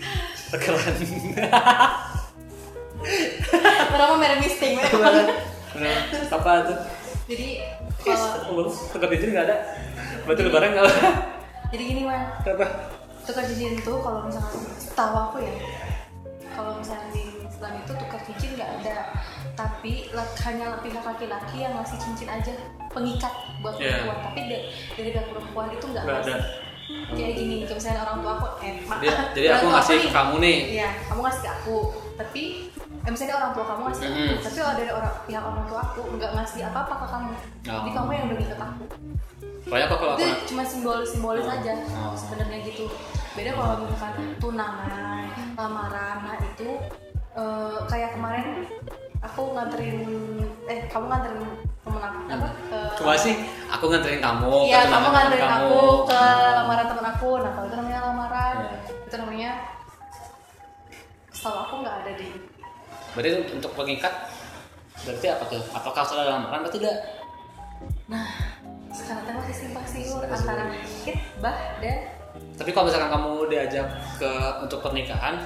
Keren. 0.52 0.96
Berapa 3.96 4.14
merek 4.20 4.40
misting 4.44 4.76
apa 6.36 6.52
tuh 6.64 6.78
Jadi 7.28 7.48
kalau 8.04 8.70
tukar 8.92 9.08
cincin 9.08 9.30
nggak 9.32 9.46
ada. 9.48 9.58
Berarti 10.28 10.42
lebaran 10.46 10.70
nggak 10.76 10.86
ada. 10.86 11.10
jadi 11.74 11.84
gini 11.90 12.02
man, 12.06 12.28
apa? 12.44 12.92
Tukar 13.24 13.48
cincin 13.48 13.80
tuh 13.82 14.04
kalau 14.04 14.28
misalkan 14.28 14.62
setahu 14.78 15.16
aku 15.32 15.38
ya, 15.42 15.54
kalau 16.54 16.78
misalnya 16.78 17.10
di 17.16 17.24
Islam 17.42 17.72
itu 17.82 17.92
tukar 17.98 18.22
cincin 18.30 18.50
nggak 18.54 18.72
ada, 18.84 18.96
tapi 19.56 20.12
hanya 20.42 20.78
pihak 20.80 21.02
laki-laki 21.02 21.58
yang 21.58 21.74
ngasih 21.74 21.98
cincin 21.98 22.30
aja 22.30 22.52
pengikat 22.90 23.32
buat 23.60 23.76
Iya. 23.76 24.04
perempuan, 24.04 24.20
tapi 24.22 24.40
da- 24.46 24.66
dari 24.94 25.10
pihak 25.10 25.28
perempuan 25.28 25.68
itu 25.70 25.86
nggak 25.86 26.04
ada 26.04 26.14
ngasih. 26.22 26.40
Kayak 26.86 27.34
gini, 27.34 27.56
kayak 27.64 27.76
misalnya 27.76 28.02
orang 28.04 28.18
tua 28.22 28.32
aku, 28.36 28.48
eh, 28.62 28.76
jadi, 29.02 29.10
jadi 29.34 29.46
orang 29.48 29.58
aku 29.58 29.66
tua 29.66 29.74
ngasih 29.74 29.98
ke 29.98 30.10
kamu 30.12 30.36
nih 30.38 30.58
Iya, 30.76 30.90
kamu 31.04 31.20
ngasih 31.20 31.42
ke 31.42 31.50
aku, 31.52 31.78
tapi 32.14 32.42
eh, 32.78 33.10
misalnya 33.10 33.36
orang 33.36 33.52
tua 33.52 33.66
kamu 33.66 33.82
ngasih 33.82 34.02
ke 34.02 34.08
aku, 34.08 34.20
Mm-mm. 34.22 34.38
tapi 34.38 34.56
kalau 34.56 34.76
dari 34.76 34.92
orang 34.92 35.14
pihak 35.26 35.44
orang 35.44 35.66
tua 35.66 35.80
aku 35.82 36.02
nggak 36.12 36.32
ngasih 36.32 36.62
apa-apa 36.64 36.94
ke 36.96 37.08
kamu, 37.10 37.32
jadi 37.64 37.74
Oh. 37.82 37.96
kamu 37.96 38.10
yang 38.12 38.26
udah 38.28 38.38
ngikat 38.38 38.60
aku. 38.62 38.86
banyak 39.66 39.88
kok 39.90 39.98
kalau 39.98 40.14
aku 40.14 40.22
Itu 40.22 40.46
cuma 40.46 40.62
simbolis 40.64 41.10
simbolis 41.10 41.42
Oh. 41.44 41.56
aja 41.58 41.74
Oh. 41.74 42.14
sebenarnya 42.14 42.60
gitu. 42.64 42.86
Beda 43.34 43.52
kalau 43.52 43.82
misalkan 43.82 44.14
tunangan, 44.38 45.26
lamaran, 45.58 46.18
nah 46.22 46.38
itu 46.38 46.70
eh, 47.34 47.78
kayak 47.86 48.14
kemarin 48.14 48.64
aku 49.20 49.42
nganterin, 49.52 49.98
eh 50.66 50.80
kamu 50.86 51.06
nganterin 51.06 51.42
temen 51.82 52.02
aku 52.02 52.18
apa? 52.28 52.48
ke- 52.66 52.94
cuma 52.98 53.14
sih 53.16 53.36
aku 53.68 53.86
nganterin 53.88 54.18
kamu 54.20 54.54
Iya, 54.66 54.82
kamu 54.88 55.08
nganterin 55.08 55.44
kamu. 55.44 55.68
aku 55.70 55.80
ke 56.06 56.22
lamaran 56.54 56.86
temen 56.86 57.06
aku. 57.08 57.30
Nah, 57.38 57.52
kalau 57.52 57.66
itu 57.66 57.76
namanya 57.76 58.00
lamaran, 58.04 58.56
Iya. 58.60 58.78
itu 59.06 59.16
namanya 59.16 59.50
setahu 61.32 61.58
aku 61.60 61.76
nggak 61.80 61.96
ada 62.02 62.12
di 62.16 62.28
berarti 63.12 63.30
untuk 63.54 63.72
pengikat 63.74 64.14
berarti 64.98 65.28
apa 65.30 65.44
tuh 65.46 65.62
apakah 65.70 66.04
sudah 66.04 66.26
lamaran 66.28 66.64
atau 66.64 66.74
tidak 66.74 66.96
Nah, 68.06 68.28
sekarang 68.88 69.24
teh 69.24 69.34
masih 69.34 69.56
simpang 69.56 69.84
siur 69.84 70.22
antara 70.22 70.70
hitbah 71.02 71.58
dan 71.80 71.98
tapi 72.54 72.70
kalau 72.70 72.86
misalkan 72.86 73.10
kamu 73.10 73.32
diajak 73.48 73.88
ke 74.16 74.32
untuk 74.60 74.80
pernikahan 74.80 75.42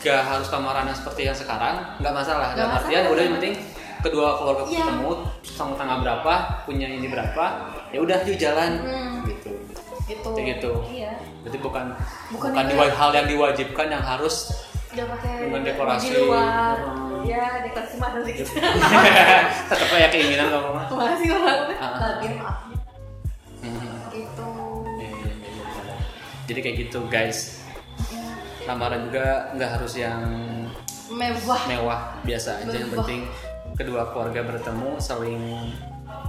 gak 0.00 0.20
harus 0.22 0.48
lamaran 0.48 0.84
yang 0.84 0.96
seperti 0.96 1.20
yang 1.24 1.36
sekarang 1.36 1.76
nggak 1.98 2.14
masalah 2.14 2.52
Nggak 2.52 2.68
artian 2.80 3.02
udah 3.06 3.22
yang 3.22 3.34
penting 3.36 3.54
kedua 4.00 4.28
keluarga 4.34 4.62
Iya. 4.64 4.80
ketemu 4.82 5.10
sama 5.44 5.72
tanggal 5.76 5.98
berapa 6.00 6.32
punya 6.64 6.88
ini 6.88 7.04
berapa 7.04 7.44
ya 7.90 8.00
udah 8.00 8.18
yuk 8.24 8.36
jalan 8.36 8.80
Hmm. 8.80 9.28
gitu 9.28 9.52
gitu. 10.06 10.30
Kayak 10.32 10.46
gitu. 10.56 10.72
Iya. 10.90 11.12
berarti 11.40 11.58
bukan 11.60 11.84
Bukan 12.32 12.50
bukan, 12.50 12.64
kayak- 12.66 12.96
hal 12.96 13.10
yang 13.12 13.26
diwajibkan 13.28 13.86
yang 13.88 14.02
harus 14.02 14.36
Udah 14.90 15.06
pakai 15.06 15.46
Dengan 15.46 15.62
dekorasi. 15.62 16.02
di 16.02 16.18
luar. 16.18 16.74
Hmm. 16.82 17.22
Ya, 17.22 17.62
dekorasi 17.62 17.94
mah 17.94 18.10
ada 18.10 18.20
gitu. 18.26 18.42
tetap 19.70 19.86
kayak 19.86 20.10
keinginan 20.10 20.50
kamu 20.50 20.68
mah 20.72 20.84
orang. 20.90 21.14
Ah. 21.78 21.94
Tadi 21.94 22.26
maaf. 22.34 22.58
Hmm. 23.60 24.10
Gitu. 24.10 24.48
Iya, 24.98 25.08
iya, 25.12 25.30
iya, 25.30 25.94
jadi 26.44 26.58
kayak 26.58 26.76
gitu 26.80 26.98
guys 27.06 27.38
Ya, 27.38 27.59
lamaran 28.70 29.00
juga 29.04 29.26
nggak 29.52 29.70
harus 29.72 29.92
yang 29.96 30.20
mewah. 31.08 31.60
mewah 31.66 32.00
biasa 32.22 32.62
aja 32.62 32.76
yang 32.76 32.92
penting 32.92 33.26
kedua 33.74 34.10
keluarga 34.10 34.40
bertemu 34.46 34.90
saling 34.96 35.42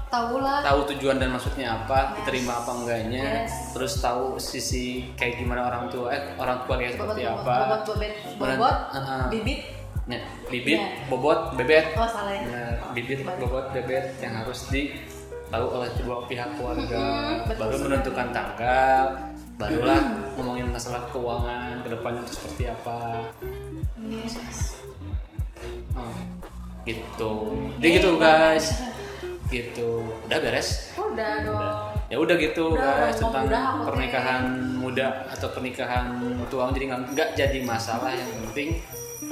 Tahu 0.07 0.43
lah. 0.43 0.59
tahu 0.59 0.83
tujuan 0.91 1.17
dan 1.17 1.31
maksudnya 1.31 1.71
apa 1.73 2.13
diterima 2.13 2.59
apa 2.59 2.71
enggaknya 2.75 3.47
Yes. 3.47 3.71
terus 3.71 3.95
tahu 3.97 4.35
sisi 4.35 5.07
kayak 5.15 5.39
gimana 5.39 5.63
orang 5.65 5.87
tua 5.87 6.11
eh 6.11 6.35
orang 6.35 6.59
tua 6.61 6.75
kayak 6.75 6.99
Bobot, 6.99 7.15
seperti 7.15 7.21
bobot, 7.23 7.39
apa 7.39 7.55
bobot, 7.55 7.81
bobot, 7.87 8.11
Beran- 8.35 8.59
bobot, 8.59 8.77
Ah, 8.91 8.97
ah. 8.99 9.23
bibit. 9.31 9.59
Nah, 10.03 10.19
bibit 10.49 10.75
Ya. 10.75 10.87
bobot 11.07 11.39
bebet 11.55 11.85
Oh 11.95 12.03
salah 12.03 12.33
ya. 12.33 12.43
Nah, 12.43 12.71
bibit 12.91 13.23
bobot 13.23 13.71
bebet 13.71 14.19
yang 14.19 14.33
harus 14.35 14.67
di 14.67 14.99
tahu 15.47 15.65
oleh 15.71 15.89
kedua 15.93 16.17
pihak 16.25 16.49
keluarga 16.55 17.03
baru 17.47 17.75
menentukan 17.79 18.27
tanggal 18.31 19.05
barulah 19.61 20.01
ngomongin 20.33 20.67
masalah 20.73 21.05
keuangan 21.13 21.85
ke 21.85 21.89
depannya 21.93 22.21
itu 22.25 22.33
seperti 22.33 22.63
apa. 22.73 23.29
Yes. 24.01 24.81
Oh, 25.93 26.15
gitu. 26.89 27.31
Jadi 27.77 27.89
gitu 28.01 28.09
guys. 28.17 28.81
Gitu. 29.51 29.89
Udah 30.25 30.39
beres? 30.41 30.95
Udah 30.97 31.33
dong. 31.45 31.87
ya 32.11 32.19
udah 32.19 32.35
gitu 32.35 32.75
Udah, 32.75 33.07
guys 33.07 33.15
tentang 33.23 33.47
udah, 33.47 33.87
pernikahan 33.87 34.43
muda 34.75 35.07
atau 35.31 35.47
pernikahan 35.53 36.19
tua. 36.49 36.73
Jadi 36.73 36.85
nggak 36.91 37.29
jadi 37.37 37.59
masalah 37.63 38.11
yang 38.11 38.27
penting 38.49 38.81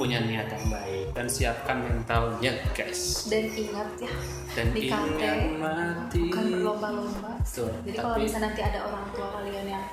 punya 0.00 0.16
niat 0.24 0.48
yang 0.48 0.64
baik 0.72 1.12
dan 1.12 1.26
siapkan 1.28 1.84
mentalnya 1.84 2.56
guys. 2.72 3.28
Dan 3.28 3.52
ingat 3.52 3.88
ya, 4.00 4.12
dan 4.56 4.66
nikah 4.72 5.02
ingat 5.04 5.38
mati. 5.60 6.20
bukan 6.24 6.44
berlomba-lomba. 6.56 7.32
Jadi 7.44 7.96
kalau 8.00 8.16
misalnya 8.16 8.48
nanti 8.48 8.60
ada 8.64 8.80
orang 8.88 9.04
tua 9.12 9.28
kalian 9.28 9.66
yang 9.76 9.84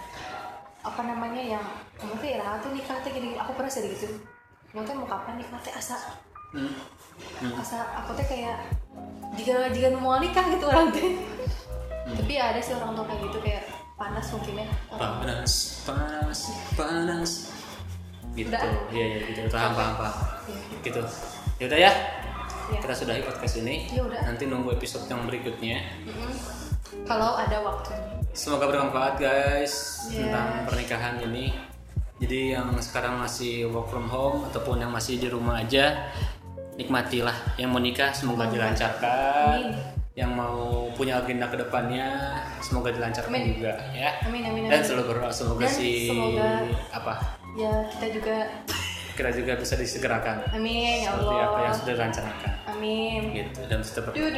apa 0.87 1.01
namanya 1.03 1.43
yang 1.57 1.65
kamu 1.95 2.13
tuh 2.15 2.27
ya 2.29 2.57
tuh 2.57 2.71
nikah 2.71 2.97
teh 3.01 3.11
gini, 3.11 3.35
aku 3.35 3.51
pernah 3.53 3.67
sih 3.67 3.83
gitu. 3.83 4.07
Kamu 4.69 4.83
teh 4.83 4.93
mau 4.93 5.05
kapan 5.05 5.37
nikah 5.37 5.59
teh 5.59 5.71
asa 5.71 5.97
Hmm. 6.47 6.71
Hmm. 7.43 7.59
asa 7.59 7.83
aku 7.97 8.15
teh 8.15 8.23
kayak 8.23 8.71
jika 9.35 9.67
jika 9.69 9.91
mau 9.93 10.15
nikah 10.17 10.47
gitu 10.47 10.63
orang 10.63 10.89
teh. 10.89 11.03
Hmm. 12.07 12.15
Tapi 12.15 12.33
ada 12.35 12.57
sih 12.57 12.71
orang 12.71 12.95
tua 12.95 13.03
kayak 13.03 13.21
gitu 13.21 13.37
kayak 13.41 13.63
panas 13.97 14.27
mungkin 14.29 14.61
ya. 14.61 14.67
panas 14.93 15.53
panas 15.83 16.39
panas 16.73 17.31
gitu 18.31 18.53
Udah. 18.53 18.61
iya 18.93 19.05
iya 19.09 19.19
gitu 19.27 19.39
paham 19.49 19.73
paham 19.73 19.93
paham 19.97 20.15
Iya. 20.45 20.61
gitu 20.85 21.01
yaudah 21.57 21.79
ya 21.81 21.91
Iya. 22.69 22.79
kita 22.85 22.93
sudahi 22.93 23.21
podcast 23.25 23.57
ini 23.57 23.89
Ya 23.89 24.05
udah. 24.05 24.21
nanti 24.21 24.45
nunggu 24.45 24.77
episode 24.77 25.09
yang 25.09 25.25
berikutnya 25.25 25.81
Mm-mm. 26.05 26.31
Kalau 27.03 27.33
ada 27.33 27.57
waktu. 27.59 27.97
Semoga 28.37 28.69
bermanfaat 28.69 29.17
guys 29.17 29.73
Yes. 30.07 30.23
tentang 30.23 30.47
pernikahan 30.63 31.17
ini 31.21 31.51
jadi 32.17 32.55
yang 32.55 32.69
sekarang 32.79 33.17
masih 33.17 33.65
work 33.67 33.89
from 33.89 34.05
home 34.07 34.45
ataupun 34.45 34.79
yang 34.79 34.89
masih 34.89 35.17
di 35.17 35.27
rumah 35.27 35.59
aja 35.59 36.07
nikmatilah 36.75 37.33
yang 37.57 37.69
mau 37.69 37.79
nikah 37.79 38.13
semoga 38.13 38.45
Amin. 38.45 38.53
dilancarkan 38.53 39.57
Amin. 39.59 39.73
yang 40.13 40.31
mau 40.31 40.85
punya 40.93 41.17
agenda 41.17 41.45
ke 41.45 41.57
depannya 41.57 42.07
semoga 42.59 42.89
dilancarkan 42.89 43.29
Amin. 43.31 43.57
juga 43.57 43.73
ya 43.91 44.21
Amin 44.23 44.43
amin 44.43 44.61
dan 44.65 44.79
amin. 44.79 44.85
selalu 44.85 45.03
berdoa 45.11 45.31
semoga 45.31 45.65
Dan 45.65 45.73
si 45.73 45.89
semoga- 46.07 46.61
apa 46.93 47.13
Ya 47.57 47.73
kita 47.89 48.07
juga 48.13 48.35
kita 49.17 49.33
juga 49.33 49.57
bisa 49.57 49.73
disegerakan 49.73 50.45
amin 50.53 51.01
ya 51.01 51.09
seperti 51.09 51.35
apa 51.35 51.57
yang 51.57 51.65
Allah. 51.65 51.73
sudah 51.73 51.93
direncanakan 51.95 52.51
Amin. 52.69 53.21
gitu 53.33 53.59
dan 53.65 53.81
seperti 53.81 54.13
Du, 54.13 54.29